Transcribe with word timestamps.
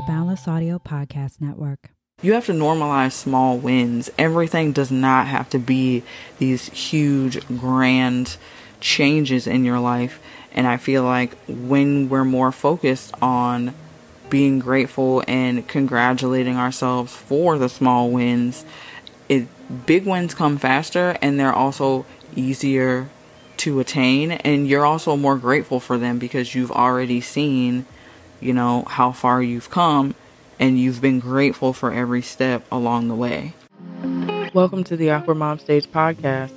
the 0.00 0.06
Boundless 0.06 0.48
Audio 0.48 0.78
Podcast 0.78 1.42
Network. 1.42 1.90
You 2.22 2.32
have 2.32 2.46
to 2.46 2.52
normalize 2.52 3.12
small 3.12 3.58
wins. 3.58 4.08
Everything 4.16 4.72
does 4.72 4.90
not 4.90 5.26
have 5.26 5.50
to 5.50 5.58
be 5.58 6.02
these 6.38 6.70
huge, 6.70 7.46
grand 7.48 8.38
changes 8.80 9.46
in 9.46 9.62
your 9.62 9.78
life. 9.78 10.18
And 10.54 10.66
I 10.66 10.78
feel 10.78 11.02
like 11.02 11.36
when 11.46 12.08
we're 12.08 12.24
more 12.24 12.50
focused 12.50 13.12
on 13.20 13.74
being 14.30 14.58
grateful 14.58 15.22
and 15.28 15.68
congratulating 15.68 16.56
ourselves 16.56 17.14
for 17.14 17.58
the 17.58 17.68
small 17.68 18.10
wins, 18.10 18.64
it 19.28 19.48
big 19.84 20.06
wins 20.06 20.32
come 20.32 20.56
faster 20.56 21.18
and 21.20 21.38
they're 21.38 21.52
also 21.52 22.06
easier 22.34 23.10
to 23.58 23.80
attain 23.80 24.32
and 24.32 24.66
you're 24.66 24.86
also 24.86 25.14
more 25.14 25.36
grateful 25.36 25.78
for 25.78 25.98
them 25.98 26.18
because 26.18 26.54
you've 26.54 26.72
already 26.72 27.20
seen, 27.20 27.84
you 28.40 28.52
know, 28.52 28.84
how 28.86 29.12
far 29.12 29.42
you've 29.42 29.70
come 29.70 30.14
and 30.58 30.78
you've 30.78 31.00
been 31.00 31.20
grateful 31.20 31.72
for 31.72 31.92
every 31.92 32.22
step 32.22 32.66
along 32.72 33.08
the 33.08 33.14
way. 33.14 33.54
Welcome 34.54 34.84
to 34.84 34.96
the 34.96 35.10
Awkward 35.10 35.36
Mom 35.36 35.58
Stage 35.58 35.86
podcast. 35.86 36.52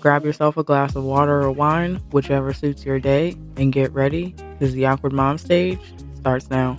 Grab 0.00 0.24
yourself 0.24 0.56
a 0.56 0.62
glass 0.62 0.94
of 0.94 1.04
water 1.04 1.42
or 1.42 1.50
wine, 1.50 1.96
whichever 2.10 2.52
suits 2.52 2.84
your 2.84 3.00
day, 3.00 3.36
and 3.56 3.72
get 3.72 3.92
ready 3.92 4.34
because 4.58 4.74
the 4.74 4.86
Awkward 4.86 5.12
Mom 5.12 5.38
Stage 5.38 5.80
starts 6.16 6.50
now. 6.50 6.76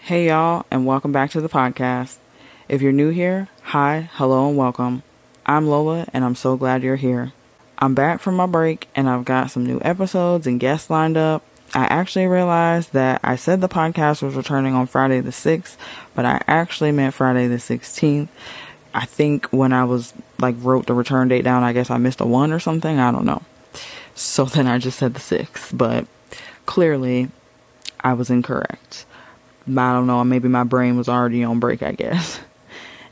Hey, 0.00 0.28
y'all, 0.28 0.64
and 0.70 0.86
welcome 0.86 1.12
back 1.12 1.30
to 1.32 1.40
the 1.40 1.50
podcast. 1.50 2.16
If 2.68 2.80
you're 2.80 2.92
new 2.92 3.10
here, 3.10 3.48
hi, 3.62 4.08
hello, 4.12 4.48
and 4.48 4.56
welcome. 4.56 5.02
I'm 5.48 5.66
Lola, 5.66 6.06
and 6.12 6.26
I'm 6.26 6.34
so 6.34 6.58
glad 6.58 6.82
you're 6.82 6.96
here. 6.96 7.32
I'm 7.78 7.94
back 7.94 8.20
from 8.20 8.36
my 8.36 8.44
break, 8.44 8.86
and 8.94 9.08
I've 9.08 9.24
got 9.24 9.50
some 9.50 9.64
new 9.64 9.80
episodes 9.80 10.46
and 10.46 10.60
guests 10.60 10.90
lined 10.90 11.16
up. 11.16 11.42
I 11.72 11.84
actually 11.84 12.26
realized 12.26 12.92
that 12.92 13.22
I 13.24 13.36
said 13.36 13.62
the 13.62 13.68
podcast 13.68 14.20
was 14.20 14.34
returning 14.34 14.74
on 14.74 14.86
Friday 14.86 15.20
the 15.20 15.30
6th, 15.30 15.78
but 16.14 16.26
I 16.26 16.42
actually 16.46 16.92
meant 16.92 17.14
Friday 17.14 17.46
the 17.46 17.56
16th. 17.56 18.28
I 18.92 19.06
think 19.06 19.46
when 19.46 19.72
I 19.72 19.84
was 19.84 20.12
like 20.38 20.54
wrote 20.58 20.84
the 20.84 20.92
return 20.92 21.28
date 21.28 21.44
down, 21.44 21.62
I 21.62 21.72
guess 21.72 21.88
I 21.88 21.96
missed 21.96 22.20
a 22.20 22.26
one 22.26 22.52
or 22.52 22.60
something. 22.60 22.98
I 22.98 23.10
don't 23.10 23.24
know. 23.24 23.40
So 24.14 24.44
then 24.44 24.66
I 24.66 24.76
just 24.76 24.98
said 24.98 25.14
the 25.14 25.20
6th, 25.20 25.74
but 25.74 26.06
clearly 26.66 27.30
I 28.00 28.12
was 28.12 28.28
incorrect. 28.28 29.06
I 29.66 29.92
don't 29.94 30.06
know, 30.06 30.22
maybe 30.24 30.48
my 30.48 30.64
brain 30.64 30.98
was 30.98 31.08
already 31.08 31.42
on 31.42 31.58
break, 31.58 31.82
I 31.82 31.92
guess. 31.92 32.38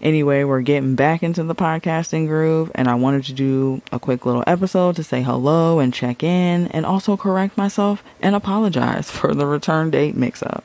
Anyway, 0.03 0.45
we're 0.45 0.61
getting 0.61 0.95
back 0.95 1.23
into 1.23 1.43
the 1.43 1.55
podcasting 1.55 2.27
groove, 2.27 2.71
and 2.75 2.89
I 2.89 2.95
wanted 2.95 3.25
to 3.25 3.33
do 3.33 3.81
a 3.91 3.99
quick 3.99 4.27
little 4.27 4.45
episode 4.47 4.97
to 4.97 5.05
say 5.05 5.23
hello 5.23 5.79
and 5.79 5.95
check 5.95 6.23
in, 6.23 6.67
and 6.69 6.85
also 6.85 7.17
correct 7.17 7.57
myself 7.57 8.03
and 8.21 8.35
apologize 8.35 9.11
for 9.13 9.35
the 9.35 9.47
return 9.47 9.91
date 9.91 10.15
mix 10.15 10.43
up. 10.43 10.65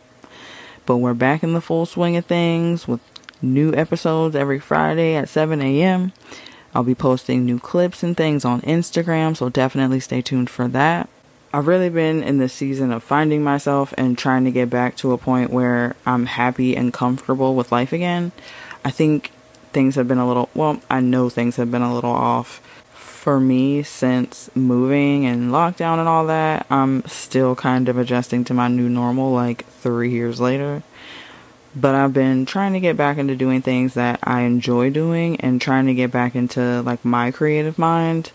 But 0.86 0.98
we're 0.98 1.14
back 1.14 1.44
in 1.44 1.54
the 1.54 1.62
full 1.62 1.86
swing 1.86 2.18
of 2.18 2.26
things 2.26 2.88
with 2.88 3.00
new 3.42 3.74
episodes 3.74 4.36
every 4.36 4.60
Friday 4.60 5.16
at 5.16 5.30
7 5.30 5.62
a.m. 5.62 6.12
I'll 6.74 6.84
be 6.84 6.96
posting 6.96 7.46
new 7.46 7.60
clips 7.60 8.04
and 8.04 8.16
things 8.16 8.46
on 8.46 8.62
Instagram, 8.62 9.36
so 9.36 9.50
definitely 9.50 10.00
stay 10.00 10.22
tuned 10.22 10.50
for 10.50 10.68
that. 10.70 11.10
I've 11.54 11.68
really 11.68 11.90
been 11.90 12.24
in 12.24 12.38
the 12.38 12.48
season 12.48 12.92
of 12.92 13.04
finding 13.04 13.44
myself 13.44 13.94
and 13.98 14.18
trying 14.18 14.46
to 14.46 14.52
get 14.52 14.70
back 14.70 14.96
to 14.98 15.12
a 15.12 15.18
point 15.18 15.50
where 15.50 15.98
I'm 16.06 16.26
happy 16.26 16.78
and 16.78 16.94
comfortable 16.94 17.56
with 17.56 17.74
life 17.74 17.92
again. 17.92 18.32
I 18.84 18.92
think 18.92 19.32
things 19.74 19.96
have 19.96 20.08
been 20.08 20.18
a 20.18 20.28
little, 20.28 20.50
well, 20.54 20.82
I 20.90 21.00
know 21.00 21.30
things 21.30 21.56
have 21.56 21.72
been 21.72 21.82
a 21.82 21.94
little 21.94 22.12
off 22.12 22.58
for 22.94 23.40
me 23.40 23.84
since 23.84 24.50
moving 24.56 25.26
and 25.26 25.52
lockdown 25.52 26.00
and 26.00 26.08
all 26.08 26.26
that. 26.28 26.66
I'm 26.70 27.06
still 27.06 27.56
kind 27.56 27.88
of 27.88 27.98
adjusting 27.98 28.44
to 28.46 28.54
my 28.54 28.68
new 28.68 28.90
normal 28.90 29.32
like 29.32 29.66
three 29.66 30.12
years 30.12 30.40
later. 30.40 30.84
But 31.76 31.96
I've 31.96 32.14
been 32.14 32.46
trying 32.46 32.74
to 32.74 32.82
get 32.82 32.98
back 32.98 33.18
into 33.18 33.36
doing 33.36 33.62
things 33.62 33.94
that 33.94 34.20
I 34.24 34.42
enjoy 34.42 34.90
doing 34.90 35.40
and 35.40 35.62
trying 35.62 35.86
to 35.86 35.94
get 35.94 36.12
back 36.12 36.36
into 36.36 36.82
like 36.82 37.06
my 37.06 37.32
creative 37.32 37.78
mind 37.78 38.32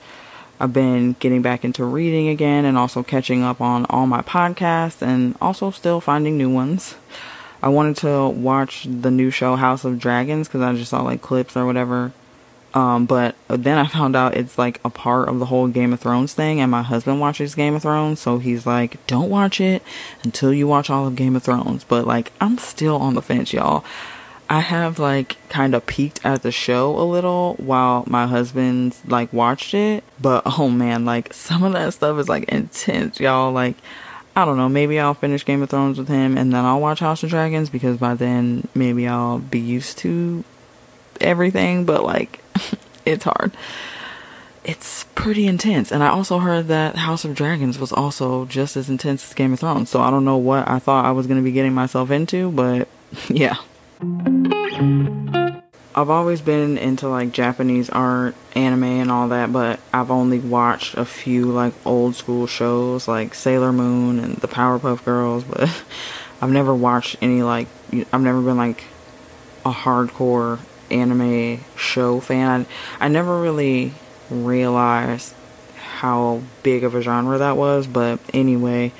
I've 0.58 0.72
been 0.72 1.16
getting 1.18 1.42
back 1.42 1.64
into 1.64 1.84
reading 1.84 2.28
again 2.28 2.64
and 2.64 2.78
also 2.78 3.02
catching 3.02 3.42
up 3.42 3.60
on 3.60 3.84
all 3.90 4.06
my 4.06 4.22
podcasts 4.22 5.02
and 5.02 5.36
also 5.40 5.70
still 5.70 6.00
finding 6.00 6.38
new 6.38 6.48
ones. 6.48 6.94
I 7.62 7.68
wanted 7.68 7.96
to 7.98 8.28
watch 8.28 8.86
the 8.88 9.10
new 9.10 9.30
show 9.30 9.56
House 9.56 9.84
of 9.84 9.98
Dragons 9.98 10.48
because 10.48 10.62
I 10.62 10.74
just 10.74 10.90
saw 10.90 11.02
like 11.02 11.22
clips 11.22 11.56
or 11.56 11.66
whatever. 11.66 12.12
Um, 12.74 13.06
but 13.06 13.34
then 13.48 13.78
I 13.78 13.86
found 13.86 14.14
out 14.14 14.36
it's 14.36 14.58
like 14.58 14.80
a 14.84 14.90
part 14.90 15.28
of 15.28 15.38
the 15.38 15.46
whole 15.46 15.66
Game 15.66 15.92
of 15.92 16.00
Thrones 16.00 16.34
thing, 16.34 16.60
and 16.60 16.70
my 16.70 16.82
husband 16.82 17.20
watches 17.20 17.54
Game 17.54 17.74
of 17.74 17.82
Thrones, 17.82 18.20
so 18.20 18.38
he's 18.38 18.66
like, 18.66 19.04
"Don't 19.06 19.30
watch 19.30 19.60
it 19.60 19.82
until 20.22 20.52
you 20.52 20.68
watch 20.68 20.90
all 20.90 21.06
of 21.06 21.16
Game 21.16 21.36
of 21.36 21.42
Thrones." 21.42 21.84
But 21.84 22.06
like, 22.06 22.32
I'm 22.40 22.58
still 22.58 22.96
on 22.96 23.14
the 23.14 23.22
fence, 23.22 23.52
y'all. 23.52 23.84
I 24.48 24.60
have 24.60 24.98
like 24.98 25.36
kind 25.48 25.74
of 25.74 25.86
peeked 25.86 26.20
at 26.24 26.42
the 26.42 26.52
show 26.52 26.96
a 26.96 27.02
little 27.02 27.54
while 27.54 28.04
my 28.06 28.26
husband 28.26 28.96
like 29.06 29.32
watched 29.32 29.74
it, 29.74 30.04
but 30.20 30.42
oh 30.58 30.68
man, 30.68 31.04
like 31.04 31.32
some 31.32 31.64
of 31.64 31.72
that 31.72 31.94
stuff 31.94 32.18
is 32.18 32.28
like 32.28 32.44
intense, 32.44 33.18
y'all. 33.18 33.52
Like, 33.52 33.76
I 34.36 34.44
don't 34.44 34.58
know, 34.58 34.68
maybe 34.68 35.00
I'll 35.00 35.14
finish 35.14 35.46
Game 35.46 35.62
of 35.62 35.70
Thrones 35.70 35.96
with 35.96 36.08
him 36.08 36.36
and 36.36 36.52
then 36.52 36.62
I'll 36.62 36.80
watch 36.80 37.00
House 37.00 37.22
of 37.22 37.30
Dragons 37.30 37.70
because 37.70 37.96
by 37.96 38.14
then 38.14 38.68
maybe 38.74 39.08
I'll 39.08 39.38
be 39.38 39.58
used 39.58 39.96
to 39.98 40.44
everything, 41.22 41.86
but 41.86 42.04
like, 42.04 42.40
it's 43.06 43.24
hard. 43.24 43.56
It's 44.62 45.04
pretty 45.14 45.46
intense. 45.46 45.90
And 45.90 46.02
I 46.02 46.08
also 46.08 46.38
heard 46.38 46.68
that 46.68 46.96
House 46.96 47.24
of 47.24 47.34
Dragons 47.34 47.78
was 47.78 47.92
also 47.92 48.44
just 48.44 48.76
as 48.76 48.90
intense 48.90 49.26
as 49.26 49.32
Game 49.32 49.54
of 49.54 49.60
Thrones. 49.60 49.88
So 49.88 50.02
I 50.02 50.10
don't 50.10 50.26
know 50.26 50.36
what 50.36 50.68
I 50.68 50.80
thought 50.80 51.06
I 51.06 51.12
was 51.12 51.26
going 51.26 51.40
to 51.40 51.44
be 51.44 51.52
getting 51.52 51.72
myself 51.72 52.10
into, 52.10 52.50
but 52.50 52.88
yeah. 53.28 53.56
I've 55.98 56.10
always 56.10 56.42
been 56.42 56.76
into 56.76 57.08
like 57.08 57.32
Japanese 57.32 57.88
art, 57.88 58.34
anime, 58.54 58.84
and 58.84 59.10
all 59.10 59.28
that, 59.28 59.50
but 59.50 59.80
I've 59.94 60.10
only 60.10 60.38
watched 60.38 60.94
a 60.94 61.06
few 61.06 61.46
like 61.46 61.72
old 61.86 62.14
school 62.14 62.46
shows 62.46 63.08
like 63.08 63.34
Sailor 63.34 63.72
Moon 63.72 64.18
and 64.18 64.36
the 64.36 64.48
Powerpuff 64.48 65.02
Girls, 65.06 65.44
but 65.44 65.70
I've 66.42 66.50
never 66.50 66.74
watched 66.74 67.16
any 67.22 67.42
like, 67.42 67.68
I've 68.12 68.20
never 68.20 68.42
been 68.42 68.58
like 68.58 68.84
a 69.64 69.72
hardcore 69.72 70.58
anime 70.90 71.64
show 71.76 72.20
fan. 72.20 72.66
I, 73.00 73.08
never 73.08 73.40
really 73.40 73.94
realized 74.28 75.34
how 75.76 76.42
big 76.62 76.84
of 76.84 76.94
a 76.94 77.00
genre 77.00 77.38
that 77.38 77.56
was, 77.56 77.86
but 77.86 78.20
anyway, 78.34 78.92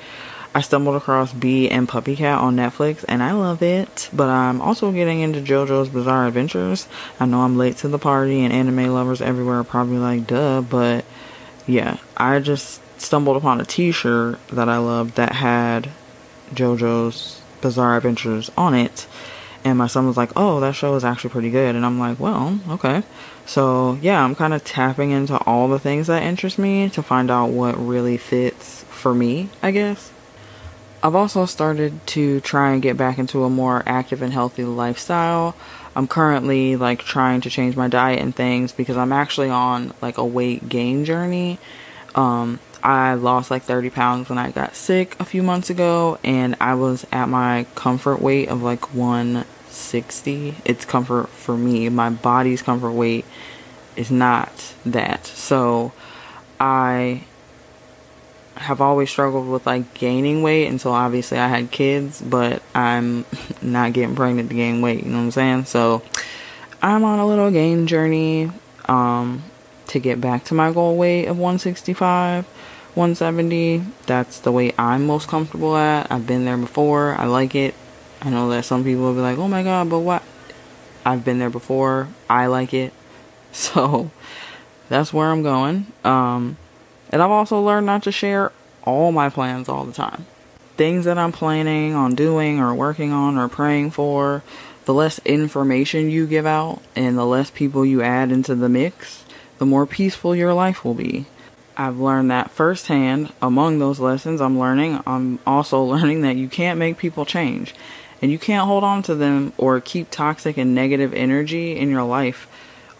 I 0.57 0.61
stumbled 0.61 0.95
across 0.95 1.33
Bee 1.33 1.69
and 1.69 1.87
Puppycat 1.87 2.41
on 2.41 2.55
Netflix 2.55 3.05
and 3.07 3.21
I 3.21 3.33
love 3.33 3.61
it. 3.61 4.09
But 4.11 4.29
I'm 4.29 4.59
also 4.59 4.91
getting 4.91 5.19
into 5.19 5.39
JoJo's 5.39 5.87
Bizarre 5.87 6.25
Adventures. 6.25 6.87
I 7.19 7.27
know 7.27 7.41
I'm 7.41 7.59
late 7.59 7.77
to 7.77 7.87
the 7.87 7.99
party 7.99 8.43
and 8.43 8.51
anime 8.51 8.91
lovers 8.91 9.21
everywhere 9.21 9.59
are 9.59 9.63
probably 9.63 9.99
like, 9.99 10.25
duh, 10.25 10.61
but 10.61 11.05
yeah, 11.67 11.97
I 12.17 12.39
just 12.39 12.81
stumbled 12.99 13.37
upon 13.37 13.61
a 13.61 13.65
t 13.65 13.91
shirt 13.91 14.39
that 14.47 14.67
I 14.67 14.79
loved 14.79 15.17
that 15.17 15.33
had 15.33 15.91
JoJo's 16.55 17.39
Bizarre 17.61 17.95
Adventures 17.95 18.49
on 18.57 18.73
it. 18.73 19.05
And 19.63 19.77
my 19.77 19.85
son 19.85 20.07
was 20.07 20.17
like, 20.17 20.31
oh, 20.35 20.59
that 20.61 20.73
show 20.73 20.95
is 20.95 21.05
actually 21.05 21.29
pretty 21.29 21.51
good. 21.51 21.75
And 21.75 21.85
I'm 21.85 21.99
like, 21.99 22.19
well, 22.19 22.59
okay. 22.67 23.03
So 23.45 23.99
yeah, 24.01 24.25
I'm 24.25 24.33
kind 24.33 24.55
of 24.55 24.63
tapping 24.63 25.11
into 25.11 25.37
all 25.43 25.67
the 25.67 25.77
things 25.77 26.07
that 26.07 26.23
interest 26.23 26.57
me 26.57 26.89
to 26.89 27.03
find 27.03 27.29
out 27.29 27.51
what 27.51 27.75
really 27.77 28.17
fits 28.17 28.85
for 28.85 29.13
me, 29.13 29.49
I 29.61 29.69
guess. 29.69 30.11
I've 31.03 31.15
also 31.15 31.45
started 31.45 32.05
to 32.07 32.41
try 32.41 32.71
and 32.71 32.81
get 32.81 32.97
back 32.97 33.19
into 33.19 33.43
a 33.43 33.49
more 33.49 33.83
active 33.85 34.21
and 34.21 34.33
healthy 34.33 34.63
lifestyle. 34.63 35.55
I'm 35.95 36.07
currently 36.07 36.75
like 36.75 37.03
trying 37.03 37.41
to 37.41 37.49
change 37.49 37.75
my 37.75 37.87
diet 37.87 38.19
and 38.19 38.35
things 38.35 38.71
because 38.71 38.97
I'm 38.97 39.13
actually 39.13 39.49
on 39.49 39.93
like 40.01 40.17
a 40.17 40.25
weight 40.25 40.69
gain 40.69 41.05
journey. 41.05 41.59
Um, 42.15 42.59
I 42.83 43.15
lost 43.15 43.51
like 43.51 43.63
30 43.63 43.89
pounds 43.89 44.29
when 44.29 44.37
I 44.37 44.51
got 44.51 44.75
sick 44.75 45.15
a 45.19 45.25
few 45.25 45.43
months 45.43 45.69
ago, 45.69 46.19
and 46.23 46.55
I 46.59 46.75
was 46.75 47.05
at 47.11 47.27
my 47.29 47.65
comfort 47.75 48.21
weight 48.21 48.49
of 48.49 48.61
like 48.63 48.93
160. 48.93 50.55
It's 50.65 50.85
comfort 50.85 51.29
for 51.29 51.57
me. 51.57 51.89
My 51.89 52.09
body's 52.09 52.61
comfort 52.61 52.91
weight 52.91 53.25
is 53.95 54.11
not 54.11 54.73
that. 54.85 55.25
So 55.25 55.91
I 56.59 57.23
have 58.59 58.81
always 58.81 59.09
struggled 59.09 59.47
with 59.47 59.65
like 59.65 59.93
gaining 59.93 60.41
weight 60.43 60.67
until 60.67 60.91
obviously 60.91 61.37
I 61.37 61.47
had 61.47 61.71
kids, 61.71 62.21
but 62.21 62.61
I'm 62.73 63.25
not 63.61 63.93
getting 63.93 64.15
pregnant 64.15 64.49
to 64.49 64.55
gain 64.55 64.81
weight, 64.81 65.03
you 65.03 65.09
know 65.09 65.17
what 65.17 65.23
I'm 65.23 65.31
saying? 65.31 65.65
So 65.65 66.01
I'm 66.81 67.03
on 67.03 67.19
a 67.19 67.25
little 67.25 67.51
gain 67.51 67.87
journey 67.87 68.51
um, 68.85 69.43
to 69.87 69.99
get 69.99 70.21
back 70.21 70.45
to 70.45 70.53
my 70.53 70.71
goal 70.71 70.97
weight 70.97 71.25
of 71.25 71.37
165, 71.37 72.45
170. 72.45 73.83
That's 74.05 74.39
the 74.39 74.51
weight 74.51 74.75
I'm 74.77 75.05
most 75.05 75.27
comfortable 75.27 75.75
at. 75.75 76.11
I've 76.11 76.27
been 76.27 76.45
there 76.45 76.57
before. 76.57 77.15
I 77.15 77.25
like 77.25 77.55
it. 77.55 77.73
I 78.21 78.29
know 78.29 78.49
that 78.49 78.65
some 78.65 78.83
people 78.83 79.03
will 79.03 79.13
be 79.13 79.21
like, 79.21 79.37
"Oh 79.37 79.47
my 79.47 79.61
god, 79.61 79.89
but 79.89 79.99
what?" 79.99 80.23
I've 81.05 81.23
been 81.23 81.39
there 81.39 81.49
before. 81.49 82.09
I 82.29 82.47
like 82.47 82.73
it. 82.73 82.93
So 83.53 84.11
that's 84.87 85.11
where 85.11 85.31
I'm 85.31 85.41
going. 85.41 85.87
Um 86.03 86.57
And 87.09 87.21
I've 87.21 87.31
also 87.31 87.61
learned 87.61 87.85
not 87.85 88.03
to 88.03 88.11
share 88.11 88.51
all 88.83 89.11
my 89.11 89.29
plans 89.29 89.69
all 89.69 89.83
the 89.85 89.93
time. 89.93 90.25
Things 90.75 91.05
that 91.05 91.17
I'm 91.17 91.31
planning 91.31 91.95
on 91.95 92.15
doing 92.15 92.59
or 92.59 92.73
working 92.73 93.11
on 93.11 93.37
or 93.37 93.47
praying 93.47 93.91
for, 93.91 94.43
the 94.85 94.93
less 94.93 95.19
information 95.25 96.09
you 96.09 96.25
give 96.25 96.45
out 96.45 96.81
and 96.95 97.17
the 97.17 97.25
less 97.25 97.49
people 97.51 97.85
you 97.85 98.01
add 98.01 98.31
into 98.31 98.55
the 98.55 98.69
mix, 98.69 99.25
the 99.57 99.65
more 99.65 99.85
peaceful 99.85 100.35
your 100.35 100.53
life 100.53 100.85
will 100.85 100.93
be. 100.93 101.25
I've 101.75 101.99
learned 101.99 102.31
that 102.31 102.51
firsthand. 102.51 103.31
Among 103.41 103.79
those 103.79 103.99
lessons 103.99 104.41
I'm 104.41 104.57
learning, 104.57 105.01
I'm 105.05 105.39
also 105.45 105.83
learning 105.83 106.21
that 106.21 106.37
you 106.37 106.47
can't 106.47 106.79
make 106.79 106.97
people 106.97 107.25
change. 107.25 107.75
And 108.21 108.31
you 108.31 108.39
can't 108.39 108.65
hold 108.65 108.83
on 108.83 109.03
to 109.03 109.15
them 109.15 109.53
or 109.57 109.79
keep 109.79 110.09
toxic 110.09 110.57
and 110.57 110.73
negative 110.73 111.13
energy 111.13 111.77
in 111.77 111.89
your 111.89 112.03
life 112.03 112.47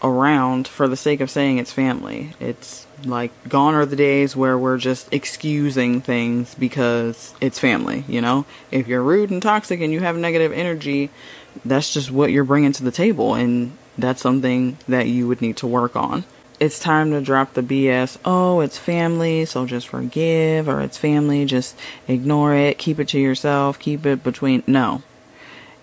around 0.02 0.68
for 0.68 0.88
the 0.88 0.96
sake 0.96 1.20
of 1.20 1.30
saying 1.30 1.58
it's 1.58 1.72
family. 1.72 2.32
It's 2.40 2.86
like 3.04 3.30
gone 3.48 3.74
are 3.74 3.86
the 3.86 3.96
days 3.96 4.34
where 4.36 4.58
we're 4.58 4.78
just 4.78 5.12
excusing 5.12 6.00
things 6.00 6.54
because 6.54 7.34
it's 7.40 7.58
family, 7.58 8.04
you 8.08 8.20
know? 8.20 8.44
If 8.70 8.88
you're 8.88 9.02
rude 9.02 9.30
and 9.30 9.42
toxic 9.42 9.80
and 9.80 9.92
you 9.92 10.00
have 10.00 10.16
negative 10.16 10.52
energy, 10.52 11.10
that's 11.64 11.92
just 11.92 12.10
what 12.10 12.30
you're 12.30 12.44
bringing 12.44 12.72
to 12.72 12.84
the 12.84 12.90
table 12.90 13.34
and 13.34 13.76
that's 13.96 14.22
something 14.22 14.78
that 14.88 15.08
you 15.08 15.26
would 15.28 15.40
need 15.40 15.56
to 15.58 15.66
work 15.66 15.96
on 15.96 16.24
it's 16.60 16.78
time 16.78 17.12
to 17.12 17.20
drop 17.20 17.54
the 17.54 17.62
BS. 17.62 18.18
Oh, 18.24 18.60
it's 18.60 18.78
family, 18.78 19.44
so 19.44 19.66
just 19.66 19.88
forgive, 19.88 20.68
or 20.68 20.80
it's 20.80 20.98
family, 20.98 21.44
just 21.44 21.78
ignore 22.06 22.54
it, 22.54 22.78
keep 22.78 22.98
it 22.98 23.08
to 23.08 23.18
yourself, 23.18 23.78
keep 23.78 24.04
it 24.04 24.24
between. 24.24 24.62
No. 24.66 25.02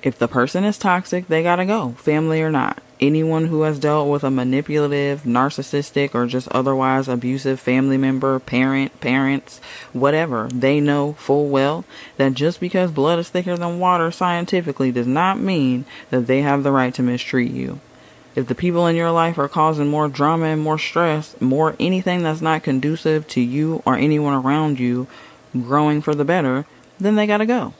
If 0.05 0.19
the 0.19 0.27
person 0.27 0.63
is 0.63 0.77
toxic, 0.77 1.29
they 1.29 1.41
gotta 1.41 1.65
go, 1.65 1.93
family 1.97 2.39
or 2.43 2.51
not. 2.51 2.79
Anyone 3.01 3.47
who 3.47 3.63
has 3.63 3.79
dealt 3.79 4.07
with 4.07 4.23
a 4.23 4.29
manipulative, 4.29 5.23
narcissistic, 5.23 6.13
or 6.13 6.27
just 6.27 6.47
otherwise 6.49 7.07
abusive 7.07 7.59
family 7.59 7.97
member, 7.97 8.37
parent, 8.37 9.01
parents, 9.01 9.59
whatever, 9.93 10.47
they 10.53 10.79
know 10.79 11.13
full 11.13 11.47
well 11.47 11.85
that 12.17 12.35
just 12.35 12.59
because 12.59 12.91
blood 12.91 13.17
is 13.17 13.29
thicker 13.29 13.57
than 13.57 13.79
water 13.79 14.11
scientifically 14.11 14.91
does 14.91 15.07
not 15.07 15.39
mean 15.39 15.85
that 16.11 16.27
they 16.27 16.43
have 16.43 16.61
the 16.61 16.71
right 16.71 16.93
to 16.93 17.01
mistreat 17.01 17.51
you. 17.51 17.79
If 18.35 18.47
the 18.47 18.53
people 18.53 18.85
in 18.85 18.95
your 18.95 19.11
life 19.11 19.39
are 19.39 19.49
causing 19.49 19.87
more 19.87 20.07
drama 20.07 20.45
and 20.45 20.61
more 20.61 20.77
stress, 20.77 21.35
more 21.41 21.75
anything 21.79 22.21
that's 22.21 22.41
not 22.41 22.61
conducive 22.61 23.27
to 23.29 23.41
you 23.41 23.81
or 23.87 23.95
anyone 23.95 24.35
around 24.35 24.79
you 24.79 25.07
growing 25.53 26.03
for 26.03 26.13
the 26.13 26.23
better, 26.23 26.67
then 26.99 27.15
they 27.15 27.25
gotta 27.25 27.47
go. 27.47 27.73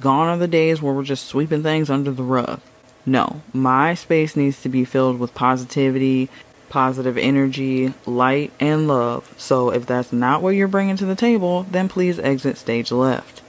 Gone 0.00 0.28
are 0.28 0.36
the 0.36 0.48
days 0.48 0.80
where 0.80 0.94
we're 0.94 1.02
just 1.02 1.26
sweeping 1.26 1.62
things 1.62 1.90
under 1.90 2.10
the 2.10 2.22
rug. 2.22 2.60
No, 3.06 3.42
my 3.52 3.94
space 3.94 4.36
needs 4.36 4.62
to 4.62 4.68
be 4.68 4.84
filled 4.84 5.18
with 5.18 5.34
positivity, 5.34 6.28
positive 6.68 7.16
energy, 7.16 7.94
light, 8.06 8.52
and 8.60 8.86
love. 8.88 9.34
So 9.38 9.70
if 9.70 9.86
that's 9.86 10.12
not 10.12 10.42
what 10.42 10.50
you're 10.50 10.68
bringing 10.68 10.96
to 10.98 11.06
the 11.06 11.16
table, 11.16 11.66
then 11.70 11.88
please 11.88 12.18
exit 12.18 12.56
stage 12.56 12.90
left 12.90 13.40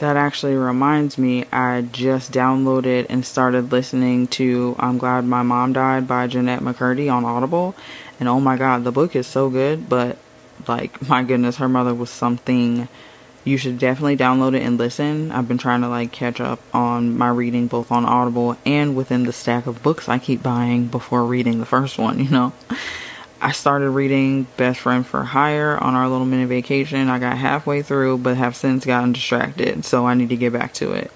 that 0.00 0.16
actually 0.16 0.54
reminds 0.54 1.18
me, 1.18 1.44
I 1.52 1.82
just 1.82 2.32
downloaded 2.32 3.06
and 3.10 3.24
started 3.24 3.70
listening 3.70 4.26
to 4.28 4.74
I'm 4.78 4.96
Glad 4.96 5.26
My 5.26 5.42
Mom 5.42 5.74
Died 5.74 6.08
by 6.08 6.26
Jennette 6.26 6.60
McCurdy 6.60 7.12
on 7.12 7.26
Audible. 7.26 7.74
And 8.18 8.28
oh 8.28 8.40
my 8.40 8.56
god, 8.56 8.84
the 8.84 8.92
book 8.92 9.14
is 9.14 9.26
so 9.26 9.50
good, 9.50 9.88
but 9.88 10.16
like, 10.66 11.00
my 11.08 11.22
goodness, 11.22 11.56
her 11.56 11.68
mother 11.68 11.94
was 11.94 12.10
something. 12.10 12.88
You 13.42 13.56
should 13.56 13.78
definitely 13.78 14.16
download 14.16 14.54
it 14.54 14.62
and 14.62 14.76
listen. 14.76 15.32
I've 15.32 15.48
been 15.48 15.58
trying 15.58 15.80
to 15.80 15.88
like 15.88 16.12
catch 16.12 16.40
up 16.40 16.60
on 16.74 17.16
my 17.16 17.28
reading 17.28 17.68
both 17.68 17.90
on 17.90 18.04
Audible 18.04 18.56
and 18.66 18.94
within 18.94 19.24
the 19.24 19.32
stack 19.32 19.66
of 19.66 19.82
books 19.82 20.08
I 20.08 20.18
keep 20.18 20.42
buying 20.42 20.86
before 20.88 21.24
reading 21.24 21.58
the 21.58 21.66
first 21.66 21.98
one, 21.98 22.18
you 22.18 22.30
know. 22.30 22.52
I 23.40 23.52
started 23.52 23.88
reading 23.90 24.46
Best 24.58 24.80
Friend 24.80 25.06
for 25.06 25.24
Hire 25.24 25.78
on 25.78 25.94
our 25.94 26.08
little 26.08 26.26
mini 26.26 26.44
vacation. 26.44 27.08
I 27.08 27.18
got 27.18 27.38
halfway 27.38 27.80
through, 27.80 28.18
but 28.18 28.36
have 28.36 28.54
since 28.54 28.84
gotten 28.84 29.12
distracted, 29.12 29.86
so 29.86 30.06
I 30.06 30.12
need 30.12 30.28
to 30.28 30.36
get 30.36 30.52
back 30.52 30.74
to 30.74 30.92
it. 30.92 31.10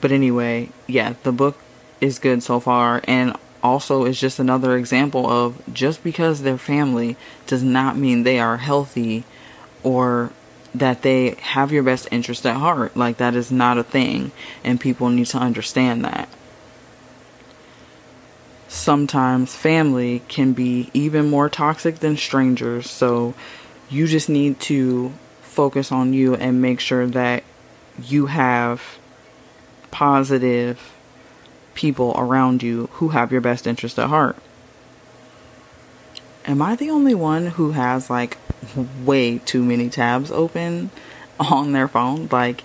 But 0.00 0.10
anyway, 0.10 0.70
yeah, 0.88 1.14
the 1.22 1.30
book 1.30 1.56
is 2.00 2.18
good 2.18 2.42
so 2.42 2.58
far, 2.58 3.00
and 3.04 3.36
also 3.62 4.04
is 4.04 4.18
just 4.18 4.40
another 4.40 4.76
example 4.76 5.30
of 5.30 5.62
just 5.72 6.02
because 6.02 6.42
they're 6.42 6.58
family 6.58 7.16
does 7.46 7.62
not 7.62 7.96
mean 7.96 8.24
they 8.24 8.40
are 8.40 8.56
healthy 8.56 9.22
or 9.84 10.32
that 10.78 11.02
they 11.02 11.30
have 11.40 11.72
your 11.72 11.82
best 11.82 12.08
interest 12.10 12.46
at 12.46 12.56
heart. 12.56 12.96
Like, 12.96 13.18
that 13.18 13.34
is 13.34 13.50
not 13.50 13.78
a 13.78 13.84
thing, 13.84 14.32
and 14.64 14.80
people 14.80 15.08
need 15.08 15.26
to 15.26 15.38
understand 15.38 16.04
that 16.04 16.28
sometimes 18.68 19.54
family 19.54 20.22
can 20.28 20.52
be 20.52 20.90
even 20.92 21.28
more 21.28 21.48
toxic 21.48 21.98
than 21.98 22.16
strangers. 22.16 22.88
So 22.90 23.34
you 23.90 24.06
just 24.06 24.28
need 24.28 24.60
to 24.60 25.12
focus 25.40 25.90
on 25.90 26.12
you 26.12 26.34
and 26.34 26.62
make 26.62 26.78
sure 26.78 27.06
that 27.06 27.42
you 28.00 28.26
have 28.26 28.98
positive 29.90 30.94
people 31.74 32.14
around 32.16 32.62
you 32.62 32.88
who 32.92 33.08
have 33.08 33.32
your 33.32 33.40
best 33.40 33.66
interest 33.66 33.98
at 33.98 34.08
heart. 34.08 34.36
Am 36.44 36.62
I 36.62 36.76
the 36.76 36.90
only 36.90 37.14
one 37.14 37.46
who 37.46 37.72
has 37.72 38.08
like 38.08 38.38
way 39.04 39.38
too 39.38 39.62
many 39.62 39.88
tabs 39.88 40.30
open 40.30 40.90
on 41.38 41.72
their 41.72 41.88
phone? 41.88 42.28
Like, 42.30 42.64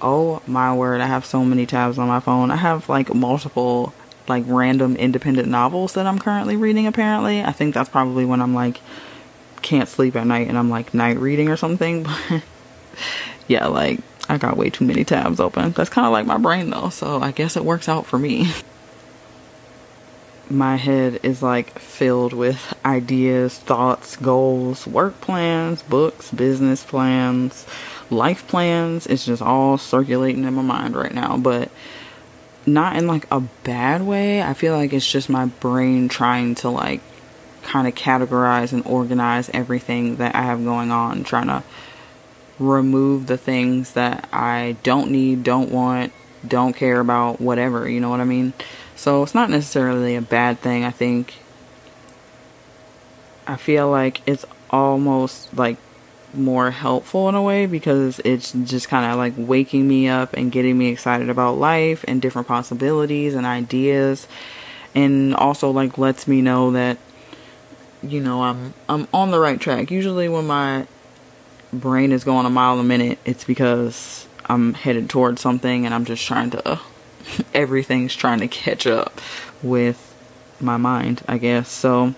oh 0.00 0.42
my 0.46 0.74
word, 0.74 1.00
I 1.00 1.06
have 1.06 1.26
so 1.26 1.44
many 1.44 1.66
tabs 1.66 1.98
on 1.98 2.08
my 2.08 2.20
phone. 2.20 2.50
I 2.50 2.56
have 2.56 2.88
like 2.88 3.14
multiple 3.14 3.92
like 4.28 4.44
random 4.46 4.96
independent 4.96 5.48
novels 5.48 5.94
that 5.94 6.06
I'm 6.06 6.18
currently 6.18 6.56
reading 6.56 6.86
apparently. 6.86 7.42
I 7.42 7.52
think 7.52 7.74
that's 7.74 7.88
probably 7.88 8.24
when 8.24 8.40
I'm 8.40 8.54
like 8.54 8.80
can't 9.62 9.88
sleep 9.88 10.16
at 10.16 10.26
night 10.26 10.48
and 10.48 10.56
I'm 10.56 10.70
like 10.70 10.94
night 10.94 11.18
reading 11.18 11.48
or 11.48 11.56
something. 11.56 12.06
But 12.30 12.42
yeah, 13.46 13.66
like 13.66 14.00
I 14.28 14.36
got 14.38 14.56
way 14.56 14.70
too 14.70 14.84
many 14.84 15.04
tabs 15.04 15.40
open. 15.40 15.70
That's 15.72 15.88
kind 15.88 16.06
of 16.06 16.12
like 16.12 16.26
my 16.26 16.36
brain 16.36 16.70
though, 16.70 16.90
so 16.90 17.20
I 17.20 17.30
guess 17.30 17.56
it 17.56 17.64
works 17.64 17.88
out 17.88 18.06
for 18.06 18.18
me. 18.18 18.52
my 20.50 20.76
head 20.76 21.20
is 21.22 21.42
like 21.42 21.78
filled 21.78 22.32
with 22.32 22.74
ideas, 22.84 23.58
thoughts, 23.58 24.16
goals, 24.16 24.86
work 24.86 25.20
plans, 25.20 25.82
books, 25.82 26.30
business 26.30 26.84
plans, 26.84 27.66
life 28.10 28.46
plans. 28.48 29.06
It's 29.06 29.26
just 29.26 29.42
all 29.42 29.78
circulating 29.78 30.44
in 30.44 30.54
my 30.54 30.62
mind 30.62 30.96
right 30.96 31.12
now, 31.12 31.36
but 31.36 31.70
not 32.66 32.96
in 32.96 33.06
like 33.06 33.26
a 33.30 33.40
bad 33.64 34.02
way. 34.02 34.42
I 34.42 34.54
feel 34.54 34.74
like 34.74 34.92
it's 34.92 35.10
just 35.10 35.28
my 35.28 35.46
brain 35.46 36.08
trying 36.08 36.54
to 36.56 36.70
like 36.70 37.00
kind 37.62 37.86
of 37.86 37.94
categorize 37.94 38.72
and 38.72 38.84
organize 38.86 39.50
everything 39.52 40.16
that 40.16 40.34
I 40.34 40.42
have 40.42 40.64
going 40.64 40.90
on, 40.90 41.24
trying 41.24 41.48
to 41.48 41.62
remove 42.58 43.26
the 43.26 43.36
things 43.36 43.92
that 43.92 44.28
I 44.32 44.76
don't 44.82 45.10
need, 45.10 45.44
don't 45.44 45.70
want, 45.70 46.12
don't 46.46 46.74
care 46.74 47.00
about, 47.00 47.40
whatever, 47.40 47.88
you 47.88 48.00
know 48.00 48.10
what 48.10 48.20
I 48.20 48.24
mean? 48.24 48.52
So 48.98 49.22
it's 49.22 49.32
not 49.32 49.48
necessarily 49.48 50.16
a 50.16 50.20
bad 50.20 50.58
thing. 50.58 50.84
I 50.84 50.90
think 50.90 51.36
I 53.46 53.54
feel 53.54 53.88
like 53.88 54.22
it's 54.26 54.44
almost 54.70 55.56
like 55.56 55.76
more 56.34 56.72
helpful 56.72 57.28
in 57.28 57.36
a 57.36 57.42
way 57.42 57.66
because 57.66 58.20
it's 58.24 58.50
just 58.50 58.88
kind 58.88 59.08
of 59.08 59.16
like 59.16 59.34
waking 59.36 59.86
me 59.86 60.08
up 60.08 60.32
and 60.34 60.50
getting 60.50 60.76
me 60.76 60.88
excited 60.88 61.30
about 61.30 61.58
life 61.58 62.04
and 62.08 62.20
different 62.20 62.48
possibilities 62.48 63.36
and 63.36 63.46
ideas 63.46 64.26
and 64.96 65.32
also 65.36 65.70
like 65.70 65.96
lets 65.96 66.26
me 66.26 66.42
know 66.42 66.72
that 66.72 66.98
you 68.02 68.20
know 68.20 68.42
I'm 68.42 68.56
mm-hmm. 68.56 68.90
I'm 68.90 69.08
on 69.14 69.30
the 69.30 69.38
right 69.38 69.60
track. 69.60 69.92
Usually 69.92 70.28
when 70.28 70.48
my 70.48 70.88
brain 71.72 72.10
is 72.10 72.24
going 72.24 72.46
a 72.46 72.50
mile 72.50 72.80
a 72.80 72.84
minute, 72.84 73.20
it's 73.24 73.44
because 73.44 74.26
I'm 74.46 74.74
headed 74.74 75.08
towards 75.08 75.40
something 75.40 75.86
and 75.86 75.94
I'm 75.94 76.04
just 76.04 76.26
trying 76.26 76.50
to 76.50 76.80
everything's 77.54 78.14
trying 78.14 78.40
to 78.40 78.48
catch 78.48 78.86
up 78.86 79.20
with 79.62 80.04
my 80.60 80.76
mind, 80.76 81.22
I 81.28 81.38
guess. 81.38 81.68
So 81.68 82.14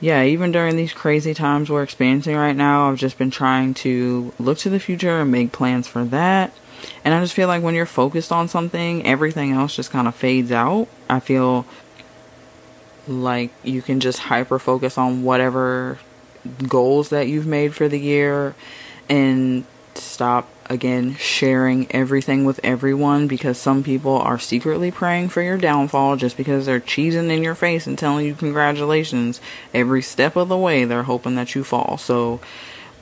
yeah, 0.00 0.22
even 0.24 0.50
during 0.50 0.76
these 0.76 0.92
crazy 0.92 1.34
times 1.34 1.68
we're 1.68 1.82
experiencing 1.82 2.36
right 2.36 2.56
now, 2.56 2.88
I've 2.88 2.98
just 2.98 3.18
been 3.18 3.30
trying 3.30 3.74
to 3.74 4.32
look 4.38 4.58
to 4.58 4.70
the 4.70 4.80
future 4.80 5.20
and 5.20 5.30
make 5.30 5.52
plans 5.52 5.86
for 5.86 6.04
that. 6.04 6.52
And 7.04 7.12
I 7.12 7.20
just 7.20 7.34
feel 7.34 7.48
like 7.48 7.62
when 7.62 7.74
you're 7.74 7.84
focused 7.84 8.32
on 8.32 8.48
something, 8.48 9.04
everything 9.04 9.52
else 9.52 9.76
just 9.76 9.90
kind 9.90 10.08
of 10.08 10.14
fades 10.14 10.50
out. 10.50 10.88
I 11.10 11.20
feel 11.20 11.66
like 13.06 13.50
you 13.62 13.82
can 13.82 14.00
just 14.00 14.20
hyper 14.20 14.58
focus 14.58 14.96
on 14.96 15.22
whatever 15.22 15.98
goals 16.66 17.10
that 17.10 17.28
you've 17.28 17.46
made 17.46 17.74
for 17.74 17.88
the 17.88 17.98
year 17.98 18.54
and 19.08 19.64
stop 19.94 20.48
again 20.70 21.16
sharing 21.16 21.90
everything 21.90 22.44
with 22.44 22.60
everyone 22.62 23.26
because 23.26 23.58
some 23.58 23.82
people 23.82 24.16
are 24.16 24.38
secretly 24.38 24.90
praying 24.90 25.28
for 25.28 25.42
your 25.42 25.58
downfall 25.58 26.16
just 26.16 26.36
because 26.36 26.64
they're 26.64 26.80
cheesing 26.80 27.28
in 27.28 27.42
your 27.42 27.56
face 27.56 27.88
and 27.88 27.98
telling 27.98 28.24
you 28.24 28.34
congratulations 28.34 29.40
every 29.74 30.00
step 30.00 30.36
of 30.36 30.48
the 30.48 30.56
way 30.56 30.84
they're 30.84 31.02
hoping 31.02 31.34
that 31.34 31.56
you 31.56 31.64
fall 31.64 31.98
so 31.98 32.40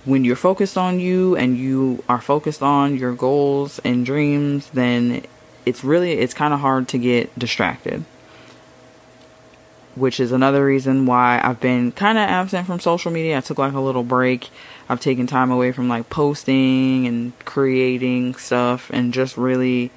when 0.07 0.25
you're 0.25 0.35
focused 0.35 0.79
on 0.79 0.99
you 0.99 1.37
and 1.37 1.59
you 1.59 2.03
are 2.09 2.23
focused 2.23 2.63
on 2.63 2.97
your 2.97 3.13
goals 3.13 3.79
and 3.85 4.07
dreams 4.07 4.71
then 4.71 5.23
it's 5.67 5.85
really 5.85 6.13
it's 6.13 6.33
kind 6.33 6.55
of 6.55 6.61
hard 6.61 6.89
to 6.89 6.97
get 6.97 7.39
distracted 7.39 8.03
which 9.99 10.21
is 10.21 10.33
another 10.33 10.65
reason 10.65 11.07
why 11.07 11.41
I've 11.43 11.61
been 11.61 11.93
kind 11.93 12.19
of 12.19 12.29
absent 12.29 12.67
from 12.67 12.81
social 12.81 13.11
media. 13.11 13.39
I 13.39 13.41
took 13.41 13.59
like 13.59 13.73
a 13.73 13.81
little 13.81 14.05
break. 14.05 14.51
I've 14.88 15.00
taken 15.00 15.26
time 15.26 15.50
away 15.50 15.73
from 15.73 15.88
like 15.88 16.09
posting 16.09 17.07
and 17.07 17.33
creating 17.45 18.35
stuff 18.37 18.90
and 18.90 19.12
just 19.12 19.37
really 19.37 19.90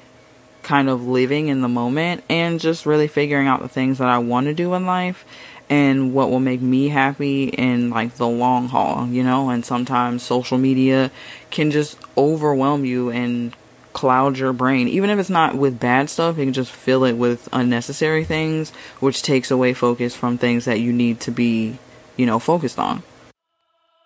kind 0.63 0.89
of 0.89 1.07
living 1.07 1.47
in 1.47 1.61
the 1.61 1.67
moment 1.67 2.23
and 2.29 2.59
just 2.59 2.85
really 2.85 3.07
figuring 3.07 3.47
out 3.47 3.61
the 3.61 3.69
things 3.69 3.97
that 3.97 4.09
I 4.09 4.17
want 4.19 4.47
to 4.47 4.53
do 4.53 4.73
in 4.73 4.85
life 4.85 5.25
and 5.69 6.13
what 6.13 6.29
will 6.29 6.41
make 6.41 6.61
me 6.61 6.89
happy 6.89 7.45
in 7.45 7.89
like 7.89 8.15
the 8.15 8.27
long 8.27 8.67
haul, 8.67 9.07
you 9.07 9.23
know? 9.23 9.49
And 9.49 9.65
sometimes 9.65 10.21
social 10.21 10.57
media 10.57 11.09
can 11.49 11.71
just 11.71 11.97
overwhelm 12.17 12.83
you 12.83 13.09
and 13.09 13.55
cloud 13.93 14.37
your 14.37 14.53
brain. 14.53 14.89
Even 14.89 15.09
if 15.09 15.17
it's 15.17 15.29
not 15.29 15.55
with 15.55 15.79
bad 15.79 16.09
stuff, 16.09 16.37
you 16.37 16.43
can 16.43 16.53
just 16.53 16.71
fill 16.71 17.05
it 17.05 17.13
with 17.13 17.47
unnecessary 17.53 18.25
things, 18.25 18.71
which 18.99 19.21
takes 19.21 19.49
away 19.49 19.73
focus 19.73 20.15
from 20.15 20.37
things 20.37 20.65
that 20.65 20.81
you 20.81 20.91
need 20.91 21.21
to 21.21 21.31
be, 21.31 21.77
you 22.17 22.25
know, 22.25 22.39
focused 22.39 22.77
on. 22.77 23.03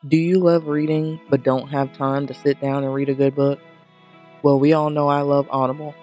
Do 0.08 0.18
you 0.18 0.40
love 0.40 0.68
reading 0.68 1.20
but 1.32 1.42
don't 1.42 1.70
have 1.70 1.98
time 1.98 2.28
to 2.28 2.34
sit 2.36 2.62
down 2.62 2.84
and 2.84 2.94
read 2.94 3.10
a 3.10 3.16
good 3.16 3.34
book? 3.34 3.60
Well, 4.44 4.60
we 4.60 4.72
all 4.72 4.92
know 4.92 5.08
I 5.08 5.22
love 5.22 5.48
Audible. 5.50 5.96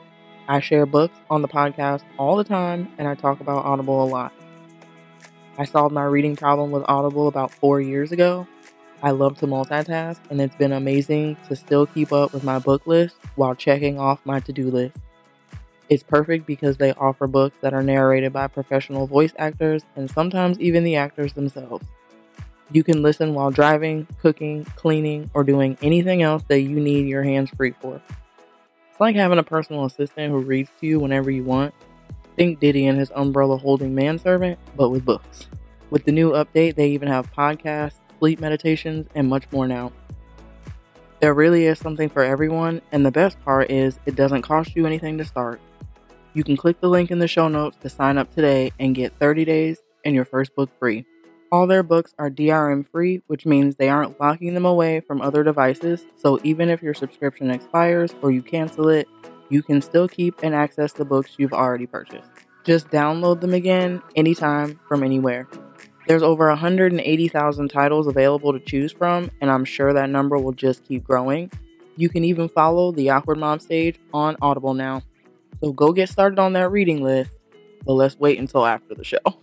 I 0.48 0.58
share 0.58 0.86
books 0.86 1.16
on 1.30 1.40
the 1.40 1.46
podcast 1.46 2.02
all 2.18 2.36
the 2.36 2.42
time 2.42 2.88
and 2.98 3.06
I 3.06 3.14
talk 3.14 3.38
about 3.38 3.64
Audible 3.64 4.02
a 4.02 4.06
lot. 4.06 4.32
I 5.56 5.66
solved 5.66 5.94
my 5.94 6.02
reading 6.02 6.34
problem 6.34 6.72
with 6.72 6.82
Audible 6.88 7.28
about 7.28 7.52
four 7.52 7.80
years 7.80 8.10
ago. 8.10 8.48
I 9.04 9.12
love 9.12 9.38
to 9.38 9.46
multitask 9.46 10.18
and 10.30 10.40
it's 10.40 10.56
been 10.56 10.72
amazing 10.72 11.36
to 11.48 11.54
still 11.54 11.86
keep 11.86 12.12
up 12.12 12.32
with 12.32 12.42
my 12.42 12.58
book 12.58 12.84
list 12.88 13.14
while 13.36 13.54
checking 13.54 14.00
off 14.00 14.18
my 14.24 14.40
to 14.40 14.52
do 14.52 14.68
list. 14.68 14.96
It's 15.88 16.02
perfect 16.02 16.44
because 16.44 16.76
they 16.76 16.92
offer 16.94 17.28
books 17.28 17.56
that 17.60 17.72
are 17.72 17.84
narrated 17.84 18.32
by 18.32 18.48
professional 18.48 19.06
voice 19.06 19.32
actors 19.38 19.84
and 19.94 20.10
sometimes 20.10 20.58
even 20.58 20.82
the 20.82 20.96
actors 20.96 21.34
themselves. 21.34 21.86
You 22.72 22.82
can 22.82 23.02
listen 23.02 23.34
while 23.34 23.50
driving, 23.50 24.06
cooking, 24.22 24.64
cleaning, 24.76 25.30
or 25.34 25.44
doing 25.44 25.76
anything 25.82 26.22
else 26.22 26.42
that 26.48 26.62
you 26.62 26.80
need 26.80 27.06
your 27.06 27.22
hands 27.22 27.50
free 27.50 27.74
for. 27.82 28.00
It's 28.90 29.00
like 29.00 29.14
having 29.14 29.38
a 29.38 29.42
personal 29.42 29.84
assistant 29.84 30.32
who 30.32 30.38
reads 30.38 30.70
to 30.80 30.86
you 30.86 30.98
whenever 30.98 31.30
you 31.30 31.44
want. 31.44 31.74
Think 32.34 32.60
Diddy 32.60 32.86
and 32.86 32.98
his 32.98 33.12
umbrella 33.14 33.58
holding 33.58 33.94
manservant, 33.94 34.58
but 34.74 34.88
with 34.88 35.04
books. 35.04 35.48
With 35.90 36.06
the 36.06 36.12
new 36.12 36.30
update, 36.30 36.76
they 36.76 36.88
even 36.88 37.08
have 37.08 37.30
podcasts, 37.30 37.98
sleep 38.18 38.40
meditations, 38.40 39.06
and 39.14 39.28
much 39.28 39.44
more 39.52 39.68
now. 39.68 39.92
There 41.20 41.34
really 41.34 41.66
is 41.66 41.78
something 41.78 42.08
for 42.08 42.22
everyone, 42.22 42.80
and 42.90 43.04
the 43.04 43.10
best 43.10 43.38
part 43.44 43.70
is 43.70 43.98
it 44.06 44.16
doesn't 44.16 44.42
cost 44.42 44.74
you 44.74 44.86
anything 44.86 45.18
to 45.18 45.26
start. 45.26 45.60
You 46.32 46.42
can 46.42 46.56
click 46.56 46.80
the 46.80 46.88
link 46.88 47.10
in 47.10 47.18
the 47.18 47.28
show 47.28 47.48
notes 47.48 47.76
to 47.82 47.90
sign 47.90 48.16
up 48.16 48.34
today 48.34 48.72
and 48.80 48.94
get 48.94 49.12
30 49.18 49.44
days 49.44 49.82
and 50.06 50.14
your 50.14 50.24
first 50.24 50.54
book 50.56 50.70
free. 50.78 51.04
All 51.52 51.66
their 51.66 51.82
books 51.82 52.14
are 52.18 52.30
DRM 52.30 52.88
free, 52.88 53.20
which 53.26 53.44
means 53.44 53.76
they 53.76 53.90
aren't 53.90 54.18
locking 54.18 54.54
them 54.54 54.64
away 54.64 55.00
from 55.00 55.20
other 55.20 55.44
devices. 55.44 56.02
So 56.16 56.40
even 56.42 56.70
if 56.70 56.82
your 56.82 56.94
subscription 56.94 57.50
expires 57.50 58.14
or 58.22 58.30
you 58.30 58.40
cancel 58.40 58.88
it, 58.88 59.06
you 59.50 59.62
can 59.62 59.82
still 59.82 60.08
keep 60.08 60.34
and 60.42 60.54
access 60.54 60.94
the 60.94 61.04
books 61.04 61.34
you've 61.36 61.52
already 61.52 61.84
purchased. 61.84 62.30
Just 62.64 62.88
download 62.88 63.42
them 63.42 63.52
again 63.52 64.00
anytime 64.16 64.80
from 64.88 65.02
anywhere. 65.02 65.46
There's 66.08 66.22
over 66.22 66.48
180,000 66.48 67.68
titles 67.68 68.06
available 68.06 68.54
to 68.54 68.58
choose 68.58 68.90
from, 68.90 69.30
and 69.42 69.50
I'm 69.50 69.66
sure 69.66 69.92
that 69.92 70.08
number 70.08 70.38
will 70.38 70.52
just 70.52 70.86
keep 70.86 71.04
growing. 71.04 71.50
You 71.96 72.08
can 72.08 72.24
even 72.24 72.48
follow 72.48 72.92
the 72.92 73.10
Awkward 73.10 73.36
Mom 73.36 73.60
stage 73.60 74.00
on 74.14 74.38
Audible 74.40 74.72
now. 74.72 75.02
So 75.60 75.72
go 75.72 75.92
get 75.92 76.08
started 76.08 76.38
on 76.38 76.54
that 76.54 76.70
reading 76.70 77.02
list, 77.02 77.30
but 77.84 77.92
let's 77.92 78.18
wait 78.18 78.38
until 78.38 78.64
after 78.64 78.94
the 78.94 79.04
show. 79.04 79.18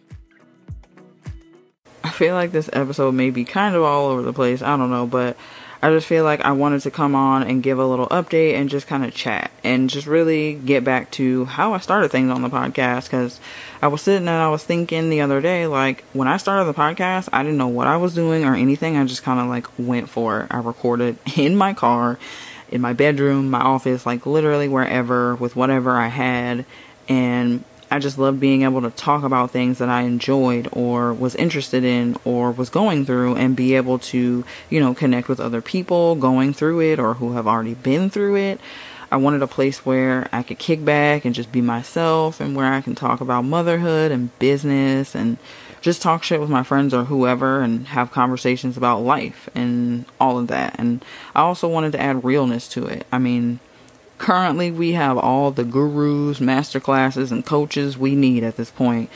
Feel 2.19 2.35
like 2.35 2.51
this 2.51 2.69
episode 2.73 3.13
may 3.13 3.29
be 3.29 3.45
kind 3.45 3.75
of 3.75 3.83
all 3.83 4.07
over 4.07 4.21
the 4.21 4.33
place. 4.33 4.61
I 4.61 4.75
don't 4.75 4.89
know, 4.89 5.07
but 5.07 5.37
I 5.81 5.89
just 5.89 6.05
feel 6.05 6.25
like 6.25 6.41
I 6.41 6.51
wanted 6.51 6.81
to 6.81 6.91
come 6.91 7.15
on 7.15 7.43
and 7.43 7.63
give 7.63 7.79
a 7.79 7.85
little 7.85 8.07
update 8.09 8.55
and 8.55 8.69
just 8.69 8.87
kind 8.87 9.05
of 9.05 9.13
chat 9.13 9.51
and 9.63 9.89
just 9.89 10.05
really 10.05 10.55
get 10.55 10.83
back 10.83 11.11
to 11.11 11.45
how 11.45 11.71
I 11.73 11.77
started 11.77 12.11
things 12.11 12.29
on 12.29 12.41
the 12.41 12.49
podcast 12.49 13.05
because 13.05 13.39
I 13.81 13.87
was 13.87 14.01
sitting 14.01 14.27
and 14.27 14.35
I 14.35 14.49
was 14.49 14.65
thinking 14.65 15.09
the 15.09 15.21
other 15.21 15.39
day, 15.39 15.65
like, 15.65 16.03
when 16.11 16.27
I 16.27 16.35
started 16.35 16.65
the 16.65 16.77
podcast, 16.77 17.29
I 17.31 17.41
didn't 17.41 17.57
know 17.57 17.69
what 17.69 17.87
I 17.87 17.95
was 17.95 18.13
doing 18.13 18.43
or 18.43 18.53
anything. 18.53 18.97
I 18.97 19.05
just 19.05 19.23
kind 19.23 19.39
of 19.39 19.47
like 19.47 19.67
went 19.79 20.09
for 20.09 20.41
it. 20.41 20.47
I 20.51 20.57
recorded 20.57 21.17
in 21.37 21.55
my 21.55 21.73
car, 21.73 22.19
in 22.69 22.81
my 22.81 22.91
bedroom, 22.91 23.49
my 23.49 23.61
office, 23.61 24.05
like 24.05 24.25
literally 24.25 24.67
wherever 24.67 25.35
with 25.35 25.55
whatever 25.55 25.95
I 25.95 26.07
had. 26.07 26.65
And 27.07 27.63
I 27.91 27.99
just 27.99 28.17
loved 28.19 28.39
being 28.39 28.61
able 28.61 28.81
to 28.81 28.91
talk 28.91 29.23
about 29.23 29.51
things 29.51 29.79
that 29.79 29.89
I 29.89 30.01
enjoyed 30.01 30.69
or 30.71 31.13
was 31.13 31.35
interested 31.35 31.83
in 31.83 32.17
or 32.23 32.51
was 32.51 32.69
going 32.69 33.05
through 33.05 33.35
and 33.35 33.55
be 33.55 33.75
able 33.75 33.99
to, 33.99 34.45
you 34.69 34.79
know, 34.79 34.93
connect 34.93 35.27
with 35.27 35.39
other 35.39 35.61
people 35.61 36.15
going 36.15 36.53
through 36.53 36.81
it 36.81 36.99
or 36.99 37.15
who 37.15 37.33
have 37.33 37.47
already 37.47 37.73
been 37.73 38.09
through 38.09 38.35
it. 38.35 38.59
I 39.11 39.17
wanted 39.17 39.41
a 39.41 39.47
place 39.47 39.85
where 39.85 40.29
I 40.31 40.43
could 40.43 40.59
kick 40.59 40.85
back 40.85 41.25
and 41.25 41.33
just 41.33 41.51
be 41.51 41.61
myself 41.61 42.39
and 42.39 42.55
where 42.55 42.71
I 42.71 42.81
can 42.81 42.93
talk 42.93 43.21
about 43.21 43.43
motherhood 43.43 44.11
and 44.11 44.37
business 44.37 45.15
and 45.15 45.37
just 45.81 46.01
talk 46.01 46.23
shit 46.23 46.39
with 46.39 46.49
my 46.49 46.61
friends 46.61 46.93
or 46.93 47.05
whoever 47.05 47.61
and 47.61 47.87
have 47.87 48.11
conversations 48.11 48.77
about 48.77 49.01
life 49.01 49.49
and 49.55 50.05
all 50.19 50.37
of 50.37 50.47
that. 50.47 50.75
And 50.77 51.03
I 51.33 51.41
also 51.41 51.67
wanted 51.67 51.93
to 51.93 52.01
add 52.01 52.23
realness 52.23 52.67
to 52.69 52.85
it. 52.85 53.07
I 53.11 53.17
mean, 53.17 53.59
currently 54.19 54.69
we 54.69 54.91
have 54.91 55.17
all 55.17 55.49
the 55.49 55.63
gurus, 55.63 56.39
master 56.39 56.79
classes, 56.79 57.31
and 57.31 57.43
coaches 57.43 57.97
we 57.97 58.13
need 58.13 58.43
at 58.43 58.57
this 58.57 58.69
point. 58.69 59.09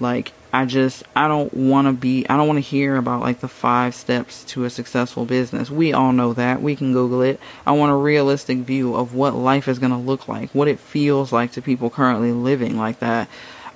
Like, 0.00 0.32
I 0.52 0.64
just, 0.64 1.04
I 1.14 1.28
don't 1.28 1.52
want 1.54 1.86
to 1.86 1.92
be, 1.92 2.26
I 2.28 2.36
don't 2.36 2.48
want 2.48 2.56
to 2.56 2.68
hear 2.68 2.96
about 2.96 3.20
like 3.20 3.40
the 3.40 3.48
five 3.48 3.94
steps 3.94 4.42
to 4.44 4.64
a 4.64 4.70
successful 4.70 5.24
business. 5.24 5.70
We 5.70 5.92
all 5.92 6.12
know 6.12 6.32
that. 6.32 6.62
We 6.62 6.74
can 6.74 6.92
Google 6.92 7.22
it. 7.22 7.38
I 7.66 7.72
want 7.72 7.92
a 7.92 7.96
realistic 7.96 8.58
view 8.58 8.94
of 8.94 9.14
what 9.14 9.34
life 9.34 9.68
is 9.68 9.78
going 9.78 9.92
to 9.92 9.98
look 9.98 10.28
like, 10.28 10.50
what 10.54 10.68
it 10.68 10.78
feels 10.78 11.32
like 11.32 11.52
to 11.52 11.62
people 11.62 11.90
currently 11.90 12.32
living 12.32 12.76
like 12.76 12.98
that. 13.00 13.28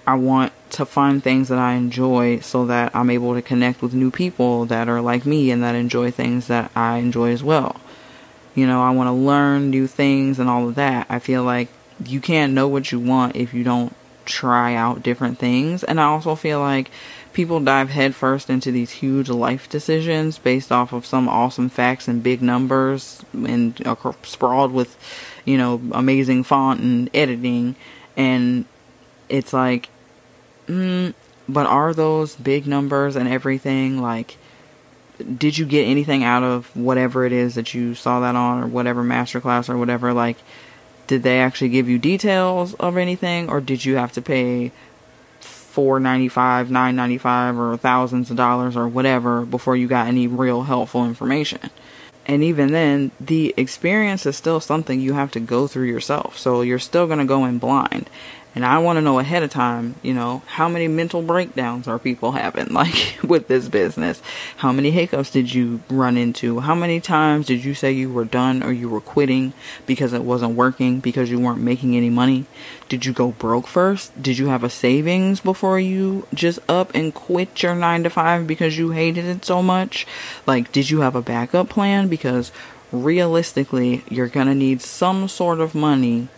I 0.07 0.15
want 0.15 0.53
to 0.71 0.87
find 0.87 1.23
things 1.23 1.49
that 1.49 1.59
I 1.59 1.75
enjoy 1.75 2.41
so 2.41 2.65
that 2.67 2.95
I'm 2.97 3.11
able 3.11 3.35
to 3.35 3.43
connect 3.43 3.83
with 3.83 3.93
new 3.93 4.11
people 4.11 4.65
that 4.67 4.89
are 4.89 5.01
like 5.01 5.27
me 5.27 5.51
and 5.51 5.63
that 5.63 5.75
enjoy 5.75 6.11
things 6.11 6.47
that 6.47 6.71
I 6.75 6.97
enjoy 6.97 7.33
as 7.33 7.45
well. 7.45 7.81
You 8.61 8.67
know, 8.67 8.83
I 8.83 8.91
want 8.91 9.07
to 9.07 9.13
learn 9.13 9.71
new 9.71 9.87
things 9.87 10.39
and 10.39 10.47
all 10.47 10.69
of 10.69 10.75
that. 10.75 11.07
I 11.09 11.19
feel 11.19 11.45
like 11.45 11.69
you 12.05 12.21
can't 12.21 12.53
know 12.53 12.69
what 12.69 12.93
you 12.93 13.01
want 13.01 13.35
if 13.35 13.55
you 13.55 13.65
don't 13.65 13.97
try 14.27 14.75
out 14.75 15.03
different 15.03 15.39
things. 15.39 15.83
And 15.83 15.99
I 15.99 16.05
also 16.05 16.35
feel 16.35 16.61
like 16.61 16.91
people 17.33 17.59
dive 17.61 17.89
headfirst 17.89 18.51
into 18.51 18.71
these 18.71 18.91
huge 18.91 19.31
life 19.31 19.67
decisions 19.71 20.37
based 20.37 20.71
off 20.71 20.93
of 20.93 21.07
some 21.07 21.27
awesome 21.27 21.71
facts 21.71 22.07
and 22.07 22.23
big 22.23 22.43
numbers 22.43 23.25
and 23.33 23.81
uh, 23.87 23.97
sprawled 24.25 24.73
with, 24.73 24.95
you 25.47 25.57
know, 25.57 25.81
amazing 25.93 26.45
font 26.45 26.81
and 26.81 27.09
editing. 27.15 27.77
And 28.15 28.67
it's 29.31 29.55
like, 29.55 29.89
mm, 30.67 31.15
but 31.49 31.65
are 31.65 31.95
those 31.95 32.37
big 32.37 32.67
numbers 32.67 33.17
and 33.17 33.27
everything 33.27 34.03
like 34.03 34.37
did 35.39 35.59
you 35.59 35.67
get 35.67 35.85
anything 35.85 36.25
out 36.25 36.43
of 36.43 36.75
whatever 36.77 37.25
it 37.25 37.33
is 37.33 37.55
that 37.55 37.75
you 37.75 37.95
saw 37.95 38.21
that 38.21 38.37
on 38.37 38.63
or 38.63 38.67
whatever 38.67 39.03
masterclass 39.03 39.69
or 39.69 39.77
whatever? 39.77 40.13
Like 40.13 40.37
did 41.11 41.25
they 41.25 41.41
actually 41.41 41.71
give 41.71 41.89
you 41.89 41.99
details 41.99 42.75
of 42.75 42.97
anything 42.97 43.51
or 43.51 43.61
did 43.61 43.85
you 43.85 43.97
have 43.97 44.13
to 44.13 44.23
pay 44.23 44.71
495 45.41 46.71
995 46.71 47.59
or 47.59 47.77
thousands 47.77 48.31
of 48.31 48.37
dollars 48.37 48.77
or 48.77 48.87
whatever 48.87 49.45
before 49.45 49.75
you 49.75 49.89
got 49.89 50.07
any 50.07 50.29
real 50.29 50.63
helpful 50.63 51.05
information? 51.05 51.71
And 52.27 52.45
even 52.45 52.71
then 52.71 53.11
the 53.21 53.53
experience 53.57 54.25
is 54.25 54.37
still 54.37 54.61
something 54.61 55.01
you 55.01 55.15
have 55.15 55.33
to 55.33 55.41
go 55.41 55.67
through 55.67 55.89
yourself. 55.89 56.39
So 56.39 56.61
you're 56.63 56.79
still 56.79 57.09
going 57.09 57.19
to 57.19 57.25
go 57.25 57.45
in 57.45 57.59
blind 57.59 58.09
and 58.55 58.65
I 58.65 58.79
want 58.79 58.97
to 58.97 59.01
know 59.01 59.19
ahead 59.19 59.43
of 59.43 59.51
time, 59.51 59.95
you 60.03 60.13
know, 60.13 60.43
how 60.47 60.69
many 60.69 60.89
mental 60.89 61.23
breakdowns 61.23 61.87
are 61.87 61.99
people 61.99 62.33
having, 62.33 62.67
like 62.73 63.19
with 63.23 63.49
this 63.49 63.69
business? 63.69 64.21
How 64.57 64.73
many 64.73 64.91
hiccups 64.91 65.31
did 65.31 65.55
you 65.55 65.81
run 65.89 66.17
into? 66.17 66.61
How 66.61 66.75
many 66.75 67.01
times 67.01 67.47
did 67.47 67.65
you 67.65 67.75
say 67.75 67.93
you 67.93 68.13
were 68.13 68.25
done 68.25 68.63
or 68.63 68.73
you 68.73 68.89
were 68.89 69.01
quitting 69.01 69.53
because 69.87 70.13
it 70.13 70.25
wasn't 70.25 70.57
working, 70.57 71.01
because 71.01 71.31
you 71.31 71.39
weren't 71.39 71.61
making 71.61 71.97
any 71.97 72.11
money? 72.11 72.47
Did 72.89 73.07
you 73.07 73.13
go 73.13 73.29
broke 73.33 73.69
first? 73.69 74.21
Did 74.21 74.39
you 74.39 74.49
have 74.49 74.65
a 74.65 74.71
savings 74.71 75.41
before 75.41 75.79
you 75.79 76.27
just 76.35 76.59
up 76.69 76.93
and 76.95 77.15
quit 77.15 77.63
your 77.63 77.77
nine 77.77 78.03
to 78.03 78.11
five 78.11 78.49
because 78.49 78.77
you 78.77 78.91
hated 78.91 79.27
it 79.27 79.45
so 79.45 79.63
much? 79.63 80.07
Like, 80.47 80.73
did 80.73 80.91
you 80.91 81.01
have 81.01 81.15
a 81.15 81.23
backup 81.23 81.69
plan? 81.69 82.09
Because 82.09 82.51
realistically, 82.91 84.03
you're 84.09 84.27
going 84.27 84.49
to 84.49 84.55
need 84.55 84.83
some 84.83 85.29
sort 85.29 85.61
of 85.61 85.75
money 85.75 86.29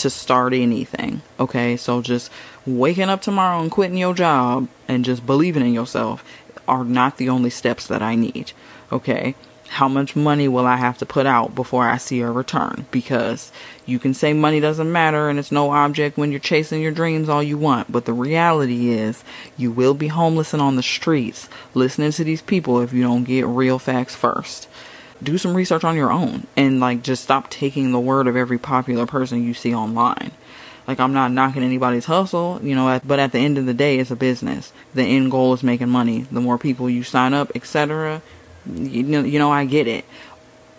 to 0.00 0.10
start 0.10 0.52
anything. 0.52 1.22
Okay, 1.38 1.76
so 1.76 2.02
just 2.02 2.30
waking 2.66 3.08
up 3.08 3.22
tomorrow 3.22 3.60
and 3.60 3.70
quitting 3.70 3.96
your 3.96 4.14
job 4.14 4.68
and 4.88 5.04
just 5.04 5.24
believing 5.24 5.64
in 5.64 5.72
yourself 5.72 6.24
are 6.66 6.84
not 6.84 7.16
the 7.16 7.28
only 7.28 7.50
steps 7.50 7.86
that 7.86 8.02
I 8.02 8.14
need. 8.14 8.52
Okay, 8.92 9.34
how 9.68 9.88
much 9.88 10.16
money 10.16 10.48
will 10.48 10.66
I 10.66 10.76
have 10.76 10.98
to 10.98 11.06
put 11.06 11.26
out 11.26 11.54
before 11.54 11.86
I 11.86 11.96
see 11.96 12.20
a 12.20 12.30
return? 12.30 12.86
Because 12.90 13.52
you 13.86 13.98
can 13.98 14.14
say 14.14 14.32
money 14.32 14.58
doesn't 14.58 14.90
matter 14.90 15.28
and 15.28 15.38
it's 15.38 15.52
no 15.52 15.70
object 15.70 16.18
when 16.18 16.32
you're 16.32 16.40
chasing 16.40 16.82
your 16.82 16.90
dreams 16.90 17.28
all 17.28 17.42
you 17.42 17.56
want, 17.56 17.92
but 17.92 18.04
the 18.04 18.12
reality 18.12 18.90
is 18.90 19.22
you 19.56 19.70
will 19.70 19.94
be 19.94 20.08
homeless 20.08 20.52
and 20.52 20.60
on 20.60 20.74
the 20.76 20.82
streets 20.82 21.48
listening 21.72 22.10
to 22.12 22.24
these 22.24 22.42
people 22.42 22.80
if 22.80 22.92
you 22.92 23.02
don't 23.02 23.24
get 23.24 23.46
real 23.46 23.78
facts 23.78 24.16
first. 24.16 24.68
Do 25.22 25.38
some 25.38 25.54
research 25.54 25.84
on 25.84 25.96
your 25.96 26.10
own 26.10 26.46
and 26.56 26.80
like 26.80 27.02
just 27.02 27.22
stop 27.22 27.50
taking 27.50 27.92
the 27.92 28.00
word 28.00 28.26
of 28.26 28.36
every 28.36 28.58
popular 28.58 29.06
person 29.06 29.44
you 29.44 29.54
see 29.54 29.74
online. 29.74 30.32
Like 30.86 30.98
I'm 30.98 31.12
not 31.12 31.30
knocking 31.30 31.62
anybody's 31.62 32.06
hustle, 32.06 32.58
you 32.62 32.74
know, 32.74 33.00
but 33.04 33.18
at 33.18 33.32
the 33.32 33.38
end 33.38 33.58
of 33.58 33.66
the 33.66 33.74
day 33.74 33.98
it's 33.98 34.10
a 34.10 34.16
business. 34.16 34.72
The 34.94 35.02
end 35.02 35.30
goal 35.30 35.52
is 35.52 35.62
making 35.62 35.88
money. 35.88 36.22
The 36.32 36.40
more 36.40 36.58
people 36.58 36.88
you 36.88 37.02
sign 37.04 37.34
up, 37.34 37.52
etc., 37.54 38.22
you 38.66 39.02
know, 39.02 39.22
you 39.22 39.38
know, 39.38 39.52
I 39.52 39.66
get 39.66 39.86
it. 39.86 40.04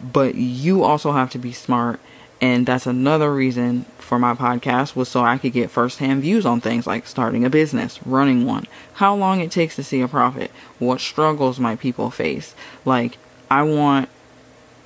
But 0.02 0.36
you 0.36 0.84
also 0.84 1.12
have 1.12 1.30
to 1.32 1.38
be 1.38 1.54
smart. 1.54 2.00
And 2.42 2.66
that's 2.66 2.88
another 2.88 3.34
reason 3.34 3.86
for 4.00 4.18
my 4.18 4.34
podcast 4.34 4.96
was 4.96 5.08
so 5.08 5.22
I 5.24 5.38
could 5.38 5.54
get 5.54 5.70
firsthand 5.70 6.24
views 6.24 6.46
on 6.46 6.60
things 6.60 6.88
like 6.88 7.08
starting 7.08 7.46
a 7.46 7.50
business, 7.50 8.00
running 8.06 8.46
one, 8.46 8.66
how 8.96 9.16
long 9.16 9.40
it 9.40 9.52
takes 9.52 9.76
to 9.76 9.84
see 9.84 10.02
a 10.02 10.08
profit, 10.08 10.52
what 10.80 11.00
struggles 11.00 11.60
my 11.60 11.76
people 11.76 12.10
face. 12.10 12.56
Like, 12.84 13.18
I 13.50 13.64
want 13.64 14.10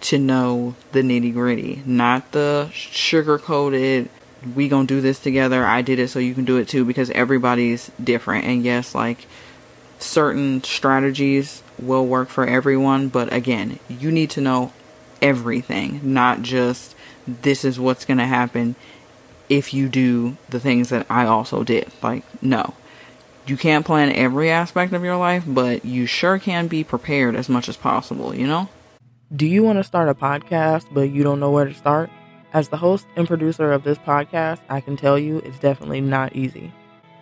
to 0.05 0.19
know 0.19 0.75
the 0.91 1.01
nitty 1.01 1.33
gritty, 1.33 1.81
not 1.85 2.31
the 2.31 2.69
sugar 2.71 3.39
coated, 3.39 4.09
we 4.55 4.67
gonna 4.67 4.85
do 4.85 5.01
this 5.01 5.19
together, 5.19 5.65
I 5.65 5.81
did 5.81 5.97
it 5.97 6.09
so 6.09 6.19
you 6.19 6.35
can 6.35 6.45
do 6.45 6.57
it 6.57 6.67
too, 6.67 6.85
because 6.85 7.09
everybody's 7.11 7.91
different. 8.01 8.45
And 8.45 8.63
yes, 8.63 8.93
like, 8.93 9.25
certain 9.97 10.63
strategies 10.63 11.63
will 11.79 12.05
work 12.05 12.29
for 12.29 12.45
everyone, 12.45 13.09
but 13.09 13.33
again, 13.33 13.79
you 13.89 14.11
need 14.11 14.29
to 14.31 14.41
know 14.41 14.71
everything, 15.21 16.01
not 16.03 16.43
just 16.43 16.95
this 17.27 17.65
is 17.65 17.79
what's 17.79 18.05
to 18.05 18.15
happen 18.25 18.75
if 19.49 19.73
you 19.73 19.89
do 19.89 20.37
the 20.49 20.59
things 20.59 20.89
that 20.89 21.07
I 21.09 21.25
also 21.25 21.63
did. 21.63 21.91
Like, 22.03 22.23
no. 22.43 22.75
You 23.47 23.57
can't 23.57 23.85
plan 23.85 24.11
every 24.11 24.49
aspect 24.49 24.93
of 24.93 25.03
your 25.03 25.17
life, 25.17 25.43
but 25.47 25.85
you 25.85 26.05
sure 26.05 26.39
can 26.39 26.67
be 26.67 26.83
prepared 26.83 27.35
as 27.35 27.49
much 27.49 27.69
as 27.69 27.77
possible, 27.77 28.35
you 28.35 28.47
know? 28.47 28.69
Do 29.33 29.47
you 29.47 29.63
want 29.63 29.79
to 29.79 29.83
start 29.83 30.07
a 30.07 30.13
podcast, 30.13 30.85
but 30.91 31.09
you 31.09 31.23
don't 31.23 31.39
know 31.39 31.49
where 31.49 31.65
to 31.65 31.73
start? 31.73 32.11
As 32.53 32.69
the 32.69 32.77
host 32.77 33.07
and 33.15 33.27
producer 33.27 33.71
of 33.71 33.83
this 33.83 33.97
podcast, 33.97 34.59
I 34.69 34.81
can 34.81 34.95
tell 34.95 35.17
you 35.17 35.39
it's 35.39 35.57
definitely 35.57 35.99
not 35.99 36.35
easy. 36.35 36.71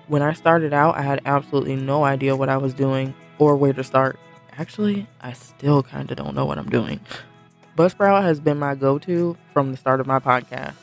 When 0.07 0.21
I 0.21 0.33
started 0.33 0.73
out, 0.73 0.97
I 0.97 1.01
had 1.03 1.21
absolutely 1.25 1.77
no 1.77 2.03
idea 2.03 2.35
what 2.35 2.49
I 2.49 2.57
was 2.57 2.73
doing 2.73 3.15
or 3.39 3.55
where 3.55 3.71
to 3.71 3.85
start. 3.85 4.19
Actually, 4.57 5.07
I 5.21 5.31
still 5.31 5.81
kind 5.81 6.11
of 6.11 6.17
don't 6.17 6.35
know 6.35 6.43
what 6.43 6.57
I'm 6.57 6.69
doing. 6.69 6.99
Buzzsprout 7.77 8.23
has 8.23 8.41
been 8.41 8.59
my 8.59 8.75
go 8.75 8.99
to 8.99 9.37
from 9.53 9.71
the 9.71 9.77
start 9.77 10.01
of 10.01 10.05
my 10.05 10.19
podcast. 10.19 10.73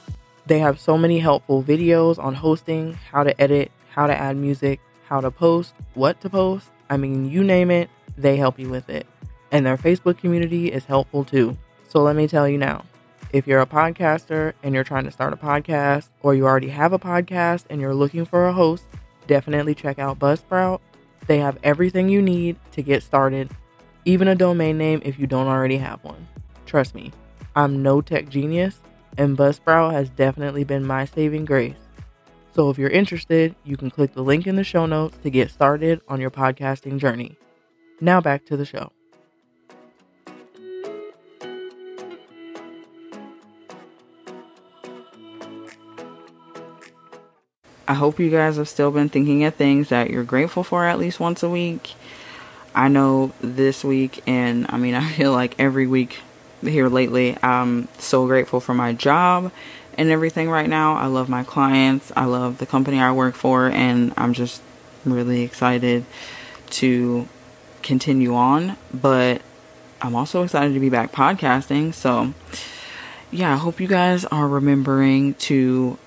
They 0.46 0.58
have 0.58 0.80
so 0.80 0.96
many 0.96 1.18
helpful 1.18 1.62
videos 1.62 2.18
on 2.18 2.34
hosting, 2.34 2.94
how 2.94 3.24
to 3.24 3.38
edit, 3.38 3.70
how 3.90 4.06
to 4.06 4.16
add 4.16 4.38
music, 4.38 4.80
how 5.04 5.20
to 5.20 5.30
post, 5.30 5.74
what 5.92 6.18
to 6.22 6.30
post. 6.30 6.70
I 6.88 6.96
mean, 6.96 7.30
you 7.30 7.44
name 7.44 7.70
it, 7.70 7.90
they 8.16 8.38
help 8.38 8.58
you 8.58 8.70
with 8.70 8.88
it. 8.88 9.06
And 9.52 9.66
their 9.66 9.76
Facebook 9.76 10.18
community 10.18 10.72
is 10.72 10.84
helpful 10.84 11.24
too. 11.24 11.56
So 11.88 12.02
let 12.02 12.16
me 12.16 12.28
tell 12.28 12.48
you 12.48 12.58
now 12.58 12.84
if 13.32 13.46
you're 13.46 13.60
a 13.60 13.66
podcaster 13.66 14.54
and 14.62 14.74
you're 14.74 14.84
trying 14.84 15.04
to 15.04 15.10
start 15.10 15.32
a 15.32 15.36
podcast, 15.36 16.08
or 16.22 16.34
you 16.34 16.46
already 16.46 16.68
have 16.68 16.92
a 16.92 16.98
podcast 16.98 17.64
and 17.70 17.80
you're 17.80 17.94
looking 17.94 18.24
for 18.24 18.46
a 18.46 18.52
host, 18.52 18.84
definitely 19.26 19.74
check 19.74 19.98
out 19.98 20.18
Buzzsprout. 20.18 20.80
They 21.26 21.38
have 21.38 21.58
everything 21.62 22.08
you 22.08 22.22
need 22.22 22.56
to 22.72 22.82
get 22.82 23.02
started 23.02 23.50
even 24.04 24.28
a 24.28 24.34
domain 24.34 24.78
name 24.78 25.02
if 25.04 25.18
you 25.18 25.26
don't 25.26 25.46
already 25.46 25.76
have 25.76 26.02
one. 26.02 26.26
Trust 26.66 26.94
me, 26.94 27.12
I'm 27.54 27.82
no 27.82 28.00
tech 28.00 28.28
genius, 28.28 28.80
and 29.18 29.36
Buzzsprout 29.36 29.92
has 29.92 30.10
definitely 30.10 30.64
been 30.64 30.86
my 30.86 31.04
saving 31.04 31.44
grace. 31.44 31.74
So 32.54 32.70
if 32.70 32.78
you're 32.78 32.90
interested, 32.90 33.54
you 33.64 33.76
can 33.76 33.90
click 33.90 34.14
the 34.14 34.22
link 34.22 34.46
in 34.46 34.56
the 34.56 34.64
show 34.64 34.86
notes 34.86 35.18
to 35.22 35.30
get 35.30 35.50
started 35.50 36.00
on 36.08 36.20
your 36.20 36.30
podcasting 36.30 36.98
journey. 36.98 37.38
Now 38.00 38.20
back 38.20 38.46
to 38.46 38.56
the 38.56 38.64
show. 38.64 38.90
I 47.90 47.94
hope 47.94 48.20
you 48.20 48.30
guys 48.30 48.56
have 48.56 48.68
still 48.68 48.92
been 48.92 49.08
thinking 49.08 49.42
of 49.42 49.56
things 49.56 49.88
that 49.88 50.10
you're 50.10 50.22
grateful 50.22 50.62
for 50.62 50.84
at 50.84 50.96
least 50.96 51.18
once 51.18 51.42
a 51.42 51.48
week. 51.48 51.94
I 52.72 52.86
know 52.86 53.32
this 53.40 53.82
week, 53.82 54.22
and 54.28 54.66
I 54.68 54.76
mean, 54.76 54.94
I 55.04 55.10
feel 55.10 55.32
like 55.32 55.58
every 55.58 55.88
week 55.88 56.20
here 56.62 56.88
lately, 56.88 57.36
I'm 57.42 57.88
so 57.98 58.28
grateful 58.28 58.60
for 58.60 58.74
my 58.74 58.92
job 58.92 59.50
and 59.98 60.08
everything 60.08 60.48
right 60.48 60.68
now. 60.68 60.94
I 60.94 61.06
love 61.06 61.28
my 61.28 61.42
clients, 61.42 62.12
I 62.14 62.26
love 62.26 62.58
the 62.58 62.66
company 62.66 63.00
I 63.00 63.10
work 63.10 63.34
for, 63.34 63.66
and 63.66 64.14
I'm 64.16 64.34
just 64.34 64.62
really 65.04 65.42
excited 65.42 66.04
to 66.70 67.26
continue 67.82 68.36
on. 68.36 68.76
But 68.94 69.42
I'm 70.00 70.14
also 70.14 70.44
excited 70.44 70.74
to 70.74 70.80
be 70.80 70.90
back 70.90 71.10
podcasting. 71.10 71.92
So, 71.92 72.34
yeah, 73.32 73.52
I 73.52 73.56
hope 73.56 73.80
you 73.80 73.88
guys 73.88 74.24
are 74.26 74.46
remembering 74.46 75.34
to, 75.50 75.98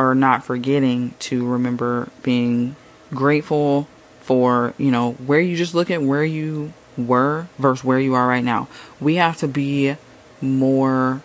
or 0.00 0.14
not 0.14 0.42
forgetting 0.42 1.12
to 1.18 1.46
remember 1.46 2.08
being 2.22 2.74
grateful 3.10 3.86
for, 4.22 4.72
you 4.78 4.90
know, 4.90 5.12
where 5.12 5.40
you 5.40 5.56
just 5.56 5.74
look 5.74 5.90
at 5.90 6.00
where 6.00 6.24
you 6.24 6.72
were 6.96 7.46
versus 7.58 7.84
where 7.84 8.00
you 8.00 8.14
are 8.14 8.26
right 8.26 8.42
now. 8.42 8.66
We 8.98 9.16
have 9.16 9.36
to 9.38 9.48
be 9.48 9.96
more 10.40 11.20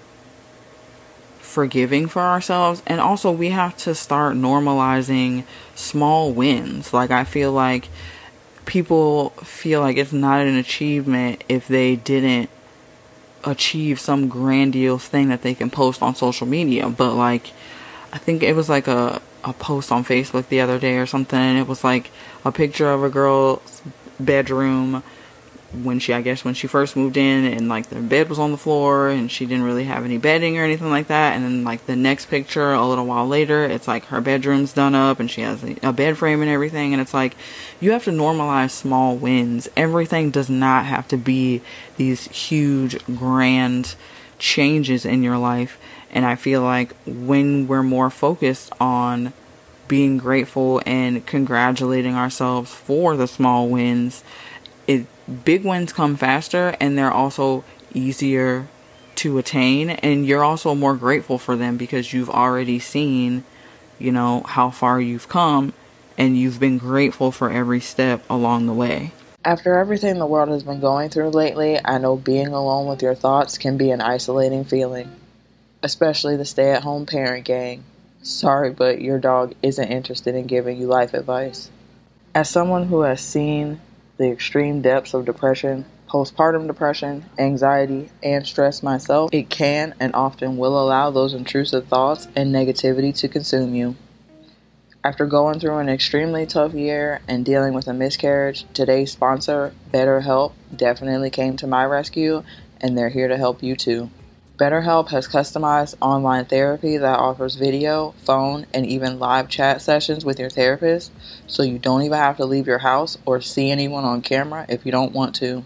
forgiving 1.40 2.06
for 2.10 2.22
ourselves 2.22 2.84
and 2.86 3.00
also 3.00 3.32
we 3.32 3.52
have 3.52 3.78
to 3.78 3.96
start 3.96 4.36
normalizing 4.36 5.46
small 5.74 6.34
wins. 6.34 6.94
Like 6.94 7.12
I 7.12 7.24
feel 7.24 7.54
like 7.54 7.88
people 8.66 9.30
feel 9.42 9.80
like 9.80 9.96
it's 9.96 10.12
not 10.12 10.42
an 10.42 10.58
achievement 10.58 11.46
if 11.48 11.66
they 11.70 11.96
didn't 11.96 12.50
achieve 13.46 14.02
some 14.02 14.28
grandiose 14.28 15.08
thing 15.08 15.30
that 15.30 15.44
they 15.44 15.54
can 15.54 15.70
post 15.70 16.02
on 16.02 16.14
social 16.14 16.46
media, 16.46 16.90
but 16.90 17.14
like 17.14 17.54
I 18.16 18.18
think 18.18 18.44
it 18.44 18.56
was 18.56 18.70
like 18.70 18.88
a 18.88 19.22
a 19.44 19.52
post 19.52 19.92
on 19.92 20.06
Facebook 20.06 20.48
the 20.48 20.62
other 20.62 20.80
day 20.80 20.96
or 20.96 21.06
something, 21.06 21.38
and 21.38 21.60
it 21.60 21.68
was 21.68 21.84
like 21.84 22.12
a 22.46 22.52
picture 22.52 22.90
of 22.90 23.04
a 23.04 23.10
girl's 23.10 23.82
bedroom 24.20 25.04
when 25.84 26.00
she, 26.00 26.14
I 26.14 26.22
guess, 26.22 26.46
when 26.46 26.54
she 26.54 26.66
first 26.66 26.96
moved 26.96 27.18
in, 27.18 27.44
and 27.44 27.68
like 27.68 27.88
the 27.90 28.00
bed 28.00 28.30
was 28.30 28.40
on 28.40 28.52
the 28.52 28.58
floor, 28.58 29.10
and 29.10 29.30
she 29.30 29.46
didn't 29.46 29.66
really 29.66 29.84
have 29.84 30.06
any 30.06 30.18
bedding 30.18 30.58
or 30.58 30.64
anything 30.64 30.90
like 30.90 31.08
that. 31.08 31.36
And 31.36 31.44
then 31.44 31.66
like 31.66 31.88
the 31.88 31.98
next 31.98 32.28
picture, 32.28 32.72
a 32.72 32.88
little 32.88 33.06
while 33.06 33.28
later, 33.28 33.66
it's 33.66 33.86
like 33.86 34.06
her 34.06 34.22
bedroom's 34.22 34.72
done 34.72 34.96
up, 34.96 35.20
and 35.20 35.30
she 35.30 35.42
has 35.42 35.62
a, 35.62 35.76
a 35.84 35.92
bed 35.92 36.18
frame 36.18 36.42
and 36.42 36.50
everything. 36.50 36.94
And 36.94 37.02
it's 37.02 37.14
like 37.14 37.36
you 37.82 37.92
have 37.92 38.06
to 38.06 38.12
normalize 38.12 38.72
small 38.72 39.18
wins. 39.18 39.68
Everything 39.76 40.32
does 40.32 40.50
not 40.50 40.86
have 40.86 41.10
to 41.10 41.18
be 41.18 41.62
these 41.98 42.30
huge, 42.30 43.06
grand 43.08 43.96
changes 44.40 45.06
in 45.06 45.22
your 45.22 45.38
life 45.38 45.78
and 46.16 46.26
I 46.26 46.36
feel 46.36 46.62
like 46.62 46.96
when 47.06 47.68
we're 47.68 47.84
more 47.84 48.10
focused 48.10 48.72
on 48.80 49.34
being 49.90 50.18
grateful 50.18 50.82
and 50.86 51.24
congratulating 51.26 52.16
ourselves 52.16 52.74
for 52.74 53.18
the 53.18 53.28
small 53.28 53.68
wins, 53.68 54.24
it 54.88 55.06
big 55.44 55.66
wins 55.66 55.92
come 55.92 56.16
faster 56.16 56.76
and 56.80 56.98
they're 56.98 57.12
also 57.12 57.66
easier 57.94 58.68
to 59.16 59.38
attain 59.38 59.90
and 59.90 60.26
you're 60.26 60.44
also 60.44 60.74
more 60.74 60.96
grateful 60.96 61.38
for 61.38 61.58
them 61.58 61.76
because 61.76 62.14
you've 62.14 62.30
already 62.30 62.80
seen, 62.80 63.44
you 64.00 64.12
know, 64.12 64.42
how 64.48 64.70
far 64.70 65.02
you've 65.02 65.28
come 65.28 65.74
and 66.18 66.38
you've 66.38 66.62
been 66.62 66.78
grateful 66.78 67.30
for 67.30 67.52
every 67.52 67.82
step 67.82 68.24
along 68.30 68.68
the 68.68 68.74
way. 68.74 69.12
After 69.44 69.78
everything 69.78 70.18
the 70.18 70.26
world 70.26 70.48
has 70.50 70.64
been 70.64 70.80
going 70.80 71.10
through 71.10 71.32
lately, 71.32 71.78
I 71.84 71.98
know 71.98 72.16
being 72.16 72.48
alone 72.48 72.88
with 72.88 73.02
your 73.02 73.16
thoughts 73.16 73.58
can 73.58 73.76
be 73.76 73.92
an 73.92 74.00
isolating 74.00 74.64
feeling 74.64 75.12
especially 75.86 76.36
the 76.36 76.44
stay 76.44 76.72
at 76.72 76.82
home 76.82 77.06
parent 77.06 77.46
gang. 77.46 77.84
Sorry, 78.24 78.72
but 78.72 79.02
your 79.02 79.20
dog 79.20 79.54
isn't 79.62 79.88
interested 79.88 80.34
in 80.34 80.48
giving 80.48 80.80
you 80.80 80.88
life 80.88 81.14
advice. 81.14 81.70
As 82.34 82.50
someone 82.50 82.88
who 82.88 83.02
has 83.02 83.22
seen 83.22 83.80
the 84.18 84.32
extreme 84.32 84.82
depths 84.82 85.14
of 85.14 85.26
depression, 85.26 85.86
postpartum 86.10 86.66
depression, 86.66 87.24
anxiety, 87.38 88.10
and 88.24 88.48
stress 88.48 88.82
myself, 88.82 89.30
it 89.32 89.52
can 89.52 89.94
and 90.00 90.16
often 90.16 90.58
will 90.58 90.82
allow 90.82 91.12
those 91.12 91.36
intrusive 91.36 91.86
thoughts 91.86 92.28
and 92.36 92.54
negativity 92.54 93.16
to 93.20 93.28
consume 93.28 93.76
you. 93.76 93.96
After 95.04 95.28
going 95.28 95.60
through 95.60 95.78
an 95.78 95.90
extremely 95.90 96.48
tough 96.48 96.74
year 96.74 97.22
and 97.28 97.46
dealing 97.46 97.76
with 97.76 97.88
a 97.88 97.94
miscarriage, 97.94 98.66
today's 98.74 99.12
sponsor, 99.12 99.72
BetterHelp, 99.94 100.54
definitely 100.76 101.30
came 101.30 101.58
to 101.58 101.68
my 101.68 101.86
rescue, 101.86 102.44
and 102.82 102.98
they're 102.98 103.10
here 103.10 103.28
to 103.28 103.38
help 103.38 103.62
you 103.62 103.76
too. 103.76 104.10
BetterHelp 104.58 105.10
has 105.10 105.28
customized 105.28 105.96
online 106.00 106.46
therapy 106.46 106.96
that 106.96 107.20
offers 107.20 107.56
video, 107.56 108.16
phone, 108.24 108.66
and 108.74 108.86
even 108.86 109.20
live 109.20 109.50
chat 109.50 109.82
sessions 109.82 110.24
with 110.24 110.40
your 110.40 110.50
therapist, 110.50 111.12
so 111.46 111.62
you 111.62 111.78
don't 111.78 112.04
even 112.04 112.18
have 112.18 112.38
to 112.38 112.46
leave 112.46 112.66
your 112.66 112.78
house 112.78 113.18
or 113.26 113.42
see 113.42 113.70
anyone 113.70 114.06
on 114.06 114.22
camera 114.22 114.66
if 114.70 114.86
you 114.86 114.94
don't 114.94 115.12
want 115.12 115.36
to. 115.36 115.66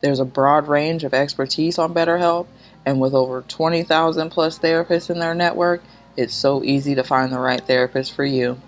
There's 0.00 0.20
a 0.20 0.24
broad 0.24 0.68
range 0.68 1.02
of 1.02 1.12
expertise 1.12 1.76
on 1.76 1.92
BetterHelp, 1.92 2.46
and 2.86 3.00
with 3.00 3.14
over 3.14 3.42
20,000 3.42 4.30
plus 4.30 4.60
therapists 4.60 5.10
in 5.10 5.18
their 5.18 5.34
network, 5.34 5.82
it's 6.16 6.34
so 6.34 6.62
easy 6.62 6.94
to 6.94 7.02
find 7.02 7.32
the 7.32 7.40
right 7.40 7.60
therapist 7.60 8.14
for 8.14 8.24
you. 8.24 8.60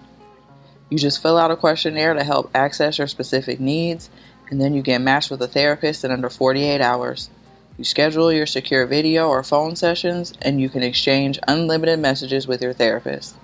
You 0.91 0.99
just 0.99 1.23
fill 1.23 1.39
out 1.39 1.53
a 1.53 1.57
questionnaire 1.57 2.15
to 2.15 2.25
help 2.25 2.51
access 2.53 2.99
your 2.99 3.07
specific 3.07 3.61
needs, 3.61 4.11
and 4.51 4.61
then 4.61 4.75
you 4.75 4.83
get 4.83 5.01
matched 5.01 5.31
with 5.31 5.41
a 5.41 5.49
therapist 5.49 6.05
in 6.05 6.11
under 6.11 6.31
48 6.31 6.81
hours. 6.81 7.31
You 7.77 7.83
schedule 7.83 8.33
your 8.33 8.47
secure 8.47 8.87
video 8.87 9.29
or 9.29 9.43
phone 9.43 9.75
sessions, 9.75 10.33
and 10.41 10.61
you 10.61 10.69
can 10.69 10.85
exchange 10.85 11.41
unlimited 11.49 11.99
messages 11.99 12.47
with 12.47 12.63
your 12.63 12.73
therapist. 12.73 13.35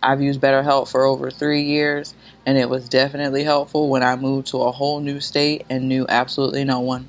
I've 0.00 0.22
used 0.22 0.40
BetterHelp 0.40 0.88
for 0.88 1.04
over 1.04 1.28
three 1.28 1.62
years, 1.62 2.14
and 2.46 2.56
it 2.56 2.70
was 2.70 2.88
definitely 2.88 3.42
helpful 3.42 3.88
when 3.88 4.04
I 4.04 4.14
moved 4.14 4.46
to 4.48 4.62
a 4.62 4.70
whole 4.70 5.00
new 5.00 5.18
state 5.18 5.66
and 5.68 5.88
knew 5.88 6.06
absolutely 6.08 6.62
no 6.62 6.78
one. 6.78 7.08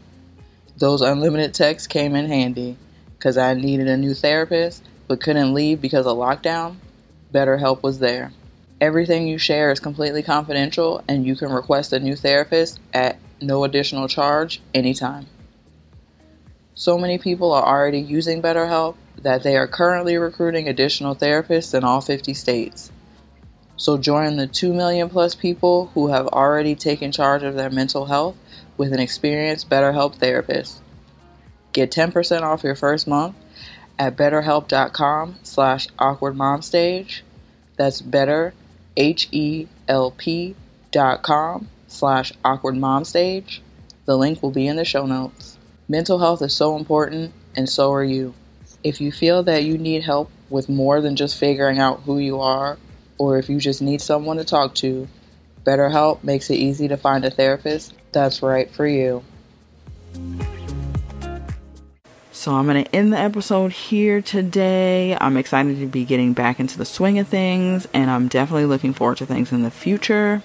Those 0.76 1.02
unlimited 1.02 1.54
texts 1.54 1.86
came 1.86 2.16
in 2.16 2.26
handy 2.26 2.78
because 3.16 3.38
I 3.38 3.54
needed 3.54 3.88
a 3.88 3.98
new 3.98 4.16
therapist 4.16 4.84
but 5.08 5.22
couldn't 5.22 5.54
leave 5.54 5.82
because 5.82 6.08
of 6.08 6.18
lockdown. 6.18 6.78
BetterHelp 7.32 7.84
was 7.84 8.00
there. 8.00 8.32
Everything 8.82 9.28
you 9.28 9.38
share 9.38 9.72
is 9.72 9.80
completely 9.80 10.24
confidential, 10.24 11.04
and 11.08 11.28
you 11.28 11.36
can 11.36 11.52
request 11.52 11.94
a 11.94 12.00
new 12.00 12.16
therapist 12.16 12.80
at 12.92 13.20
no 13.40 13.66
additional 13.66 14.08
charge 14.08 14.62
anytime. 14.74 15.28
So 16.80 16.98
many 16.98 17.18
people 17.18 17.52
are 17.52 17.66
already 17.66 18.00
using 18.00 18.42
BetterHelp 18.42 18.96
that 19.24 19.44
they 19.44 19.58
are 19.58 19.68
currently 19.68 20.16
recruiting 20.16 20.70
additional 20.70 21.14
therapists 21.14 21.78
in 21.78 21.84
all 21.84 22.00
50 22.00 22.34
states. 22.34 22.90
So 23.76 23.98
join 23.98 24.38
the 24.38 24.48
2 24.48 24.74
million 24.74 25.10
plus 25.10 25.36
people 25.36 25.88
who 25.88 26.08
have 26.08 26.28
already 26.28 26.76
taken 26.76 27.12
charge 27.12 27.44
of 27.44 27.56
their 27.56 27.70
mental 27.70 28.06
health 28.06 28.38
with 28.78 28.94
an 28.94 29.02
experienced 29.02 29.70
BetterHelp 29.70 30.16
therapist. 30.16 30.82
Get 31.74 31.92
10% 31.92 32.44
off 32.44 32.64
your 32.64 32.76
first 32.76 33.10
month 33.10 33.36
at 34.00 34.16
betterhelp.com 34.16 35.36
slash 35.44 35.90
awkwardmomstage. 36.00 37.24
That's 37.76 38.00
better, 38.00 38.54
H-E-L-P 38.96 40.56
dot 40.92 41.24
com 41.24 41.68
slash 41.90 42.32
awkwardmomstage. 42.46 43.60
The 44.06 44.18
link 44.18 44.42
will 44.42 44.52
be 44.52 44.66
in 44.66 44.78
the 44.78 44.86
show 44.86 45.06
notes. 45.06 45.59
Mental 45.92 46.20
health 46.20 46.44
is 46.44 46.54
so 46.54 46.78
important, 46.78 47.34
and 47.56 47.68
so 47.68 47.92
are 47.92 48.04
you. 48.04 48.36
If 48.84 49.02
you 49.02 49.12
feel 49.12 49.42
that 49.42 49.64
you 49.64 49.76
need 49.76 50.04
help 50.04 50.30
with 50.52 50.70
more 50.70 51.02
than 51.02 51.16
just 51.16 51.40
figuring 51.40 51.80
out 51.80 52.02
who 52.02 52.20
you 52.20 52.40
are, 52.42 52.78
or 53.18 53.40
if 53.40 53.50
you 53.50 53.60
just 53.60 53.82
need 53.82 54.00
someone 54.00 54.38
to 54.38 54.44
talk 54.44 54.76
to, 54.76 55.08
BetterHelp 55.64 56.24
makes 56.24 56.52
it 56.52 56.58
easy 56.58 56.88
to 56.90 56.96
find 56.96 57.26
a 57.26 57.32
therapist 57.32 57.96
that's 58.12 58.44
right 58.44 58.70
for 58.70 58.86
you. 58.86 59.24
So 62.32 62.54
I'm 62.54 62.68
going 62.68 62.84
to 62.84 62.96
end 62.96 63.12
the 63.12 63.18
episode 63.18 63.72
here 63.72 64.22
today. 64.22 65.18
I'm 65.20 65.38
excited 65.38 65.80
to 65.80 65.88
be 65.88 66.06
getting 66.06 66.34
back 66.34 66.60
into 66.60 66.78
the 66.78 66.86
swing 66.86 67.18
of 67.18 67.28
things, 67.28 67.88
and 67.96 68.12
I'm 68.12 68.28
definitely 68.28 68.66
looking 68.66 68.94
forward 68.94 69.18
to 69.18 69.26
things 69.26 69.52
in 69.52 69.64
the 69.64 69.72
future. 69.72 70.44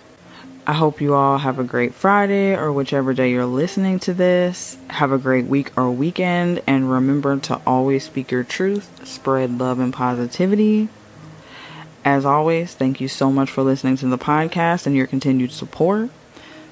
I 0.67 0.73
hope 0.73 1.03
you 1.03 1.13
all 1.13 1.37
have 1.37 1.59
a 1.59 1.65
great 1.65 1.93
Friday 1.93 2.57
or 2.57 2.73
whichever 2.73 3.13
day 3.13 3.31
you're 3.31 3.45
listening 3.45 3.99
to 4.01 4.15
this. 4.15 4.79
Have 4.89 5.13
a 5.13 5.19
great 5.19 5.45
week 5.45 5.77
or 5.77 5.91
weekend, 5.91 6.63
and 6.67 6.91
remember 6.91 7.37
to 7.41 7.61
always 7.67 8.05
speak 8.05 8.31
your 8.31 8.45
truth, 8.45 9.07
spread 9.07 9.59
love 9.59 9.79
and 9.79 9.93
positivity. 9.93 10.89
As 12.03 12.25
always, 12.25 12.73
thank 12.73 12.99
you 12.99 13.09
so 13.09 13.31
much 13.31 13.51
for 13.51 13.63
listening 13.63 13.99
to 13.99 14.07
the 14.07 14.17
podcast 14.17 14.87
and 14.87 14.97
your 14.97 15.07
continued 15.07 15.53
support. 15.53 16.09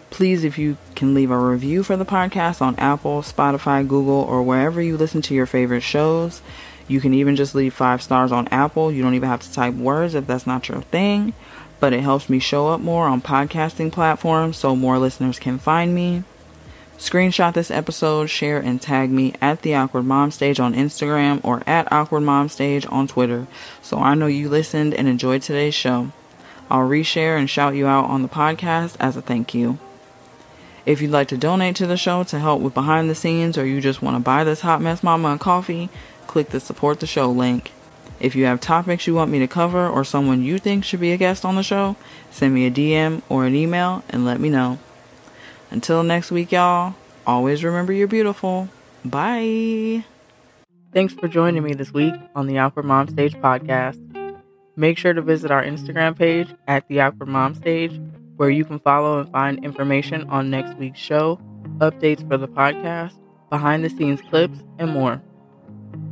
Please, 0.09 0.43
if 0.43 0.57
you 0.57 0.79
can 0.95 1.13
leave 1.13 1.31
a 1.31 1.39
review 1.39 1.83
for 1.83 1.99
the 1.99 2.07
podcast 2.07 2.63
on 2.63 2.77
Apple, 2.77 3.21
Spotify, 3.21 3.87
Google, 3.87 4.23
or 4.23 4.43
wherever 4.43 4.81
you 4.81 4.97
listen 4.97 5.21
to 5.23 5.35
your 5.35 5.47
favorite 5.47 5.83
shows. 5.83 6.41
You 6.89 7.01
can 7.01 7.15
even 7.15 7.37
just 7.37 7.55
leave 7.55 7.75
five 7.75 8.03
stars 8.03 8.33
on 8.33 8.49
Apple. 8.49 8.93
You 8.93 9.03
don't 9.03 9.15
even 9.15 9.29
have 9.29 9.43
to 9.43 9.53
type 9.53 9.75
words 9.75 10.15
if 10.15 10.27
that's 10.27 10.47
not 10.47 10.69
your 10.69 10.83
thing 10.83 11.33
but 11.83 11.93
it 11.93 12.01
helps 12.03 12.31
me 12.31 12.39
show 12.39 12.69
up 12.69 12.81
more 12.81 13.09
on 13.09 13.21
podcasting 13.21 13.91
platforms 13.91 14.57
so 14.57 14.77
more 14.77 15.01
listeners 15.01 15.41
can 15.41 15.59
find 15.59 15.93
me. 15.93 16.23
Screenshot 16.97 17.55
this 17.55 17.73
episode, 17.73 18.29
share, 18.29 18.61
and 18.61 18.81
tag 18.81 19.11
me 19.11 19.35
at 19.41 19.63
the 19.63 19.75
Awkward 19.75 20.05
Mom 20.05 20.31
Stage 20.31 20.61
on 20.61 20.75
Instagram 20.75 21.41
or 21.43 21.65
at 21.67 21.91
Awkward 21.91 22.21
Mom 22.21 22.49
Stage 22.49 22.87
on 22.87 23.09
Twitter 23.09 23.49
so 23.83 23.99
I 23.99 24.15
know 24.15 24.29
you 24.29 24.49
listened 24.49 24.95
and 24.95 25.09
enjoyed 25.09 25.43
today's 25.43 25.75
show. 25.75 26.13
I'll 26.71 26.89
reshare 26.89 27.37
and 27.37 27.51
shout 27.51 27.75
you 27.75 27.89
out 27.89 28.05
on 28.05 28.23
the 28.23 28.29
podcast 28.29 28.95
as 29.01 29.17
a 29.17 29.21
thank 29.21 29.53
you. 29.53 29.81
If 30.87 31.03
you'd 31.03 31.11
like 31.11 31.27
to 31.29 31.37
donate 31.37 31.75
to 31.77 31.89
the 31.89 31.97
show 31.97 32.23
to 32.23 32.39
help 32.39 32.61
with 32.61 32.75
behind 32.75 33.11
the 33.11 33.17
scenes 33.17 33.59
or 33.59 33.67
you 33.67 33.81
just 33.81 34.03
want 34.03 34.15
to 34.15 34.21
buy 34.21 34.45
this 34.45 34.61
hot 34.61 34.81
mess 34.81 35.03
mama 35.03 35.35
a 35.35 35.39
coffee, 35.39 35.91
click 36.27 36.51
the 36.51 36.61
support 36.61 37.01
the 37.01 37.07
show 37.07 37.31
link. 37.31 37.73
If 38.21 38.37
you 38.37 38.45
have 38.45 38.61
topics 38.61 39.07
you 39.07 39.15
want 39.15 39.31
me 39.31 39.41
to 39.41 39.49
cover 39.49 39.89
or 39.89 40.05
someone 40.05 40.43
you 40.43 40.59
think 40.59 40.85
should 40.85 41.01
be 41.01 41.13
a 41.13 41.17
guest 41.17 41.45
on 41.45 41.57
the 41.57 41.63
show, 41.63 41.97
send 42.31 42.55
me 42.55 42.67
a 42.67 42.71
DM 42.71 43.23
or 43.29 43.47
an 43.47 43.55
email 43.55 44.05
and 44.09 44.25
let 44.25 44.39
me 44.39 44.49
know. 44.49 44.79
Until 45.71 46.03
next 46.03 46.31
week, 46.31 46.53
y'all, 46.53 46.95
always 47.27 47.65
remember 47.65 47.93
you're 47.93 48.07
beautiful. 48.07 48.69
Bye. 49.05 50.05
Thanks 50.93 51.15
for 51.15 51.27
joining 51.27 51.65
me 51.65 51.75
this 51.75 51.93
week 51.93 52.15
on 52.37 52.47
the 52.47 52.59
Awkward 52.59 52.85
Mom 52.85 53.09
Stage 53.09 53.35
podcast. 53.35 53.99
Make 54.77 54.99
sure 54.99 55.15
to 55.15 55.23
visit 55.23 55.51
our 55.51 55.65
Instagram 55.65 56.17
page 56.17 56.55
at 56.69 56.87
the 56.89 57.01
Awkward 57.01 57.29
Mom 57.29 57.55
Stage, 57.55 58.01
where 58.37 58.51
you 58.51 58.65
can 58.65 58.79
follow 58.79 59.19
and 59.19 59.33
find 59.33 59.65
information 59.65 60.29
on 60.31 60.51
next 60.51 60.77
week's 60.77 61.01
show, 61.01 61.41
updates 61.79 62.27
for 62.29 62.37
the 62.37 62.49
podcast, 62.49 63.15
behind 63.51 63.85
the 63.85 63.91
scenes 63.91 64.21
clips, 64.23 64.63
and 64.79 64.91
more. 64.91 65.23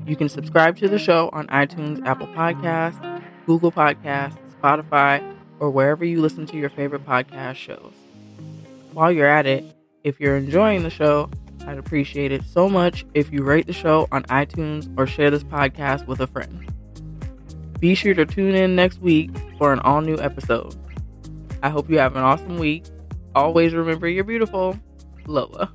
You 0.06 0.16
can 0.16 0.28
subscribe 0.28 0.76
to 0.78 0.88
the 0.88 0.98
show 0.98 1.30
on 1.32 1.46
iTunes, 1.48 2.04
Apple 2.04 2.26
Podcasts, 2.28 3.22
Google 3.46 3.70
Podcasts, 3.70 4.36
Spotify, 4.60 5.22
or 5.58 5.70
wherever 5.70 6.04
you 6.04 6.20
listen 6.20 6.46
to 6.46 6.56
your 6.56 6.70
favorite 6.70 7.06
podcast 7.06 7.56
shows. 7.56 7.92
While 8.92 9.12
you're 9.12 9.28
at 9.28 9.46
it, 9.46 9.64
if 10.02 10.18
you're 10.18 10.36
enjoying 10.36 10.82
the 10.82 10.90
show, 10.90 11.30
I'd 11.66 11.78
appreciate 11.78 12.32
it 12.32 12.44
so 12.44 12.68
much 12.68 13.04
if 13.14 13.30
you 13.30 13.42
rate 13.42 13.66
the 13.66 13.72
show 13.72 14.08
on 14.10 14.22
iTunes 14.24 14.92
or 14.96 15.06
share 15.06 15.30
this 15.30 15.44
podcast 15.44 16.06
with 16.06 16.20
a 16.20 16.26
friend. 16.26 16.66
Be 17.78 17.94
sure 17.94 18.14
to 18.14 18.26
tune 18.26 18.54
in 18.54 18.74
next 18.74 19.00
week 19.00 19.30
for 19.58 19.72
an 19.72 19.78
all 19.80 20.00
new 20.00 20.18
episode. 20.18 20.74
I 21.62 21.68
hope 21.68 21.90
you 21.90 21.98
have 21.98 22.16
an 22.16 22.22
awesome 22.22 22.58
week. 22.58 22.84
Always 23.34 23.74
remember 23.74 24.08
you're 24.08 24.24
beautiful. 24.24 24.78
Lola. 25.26 25.72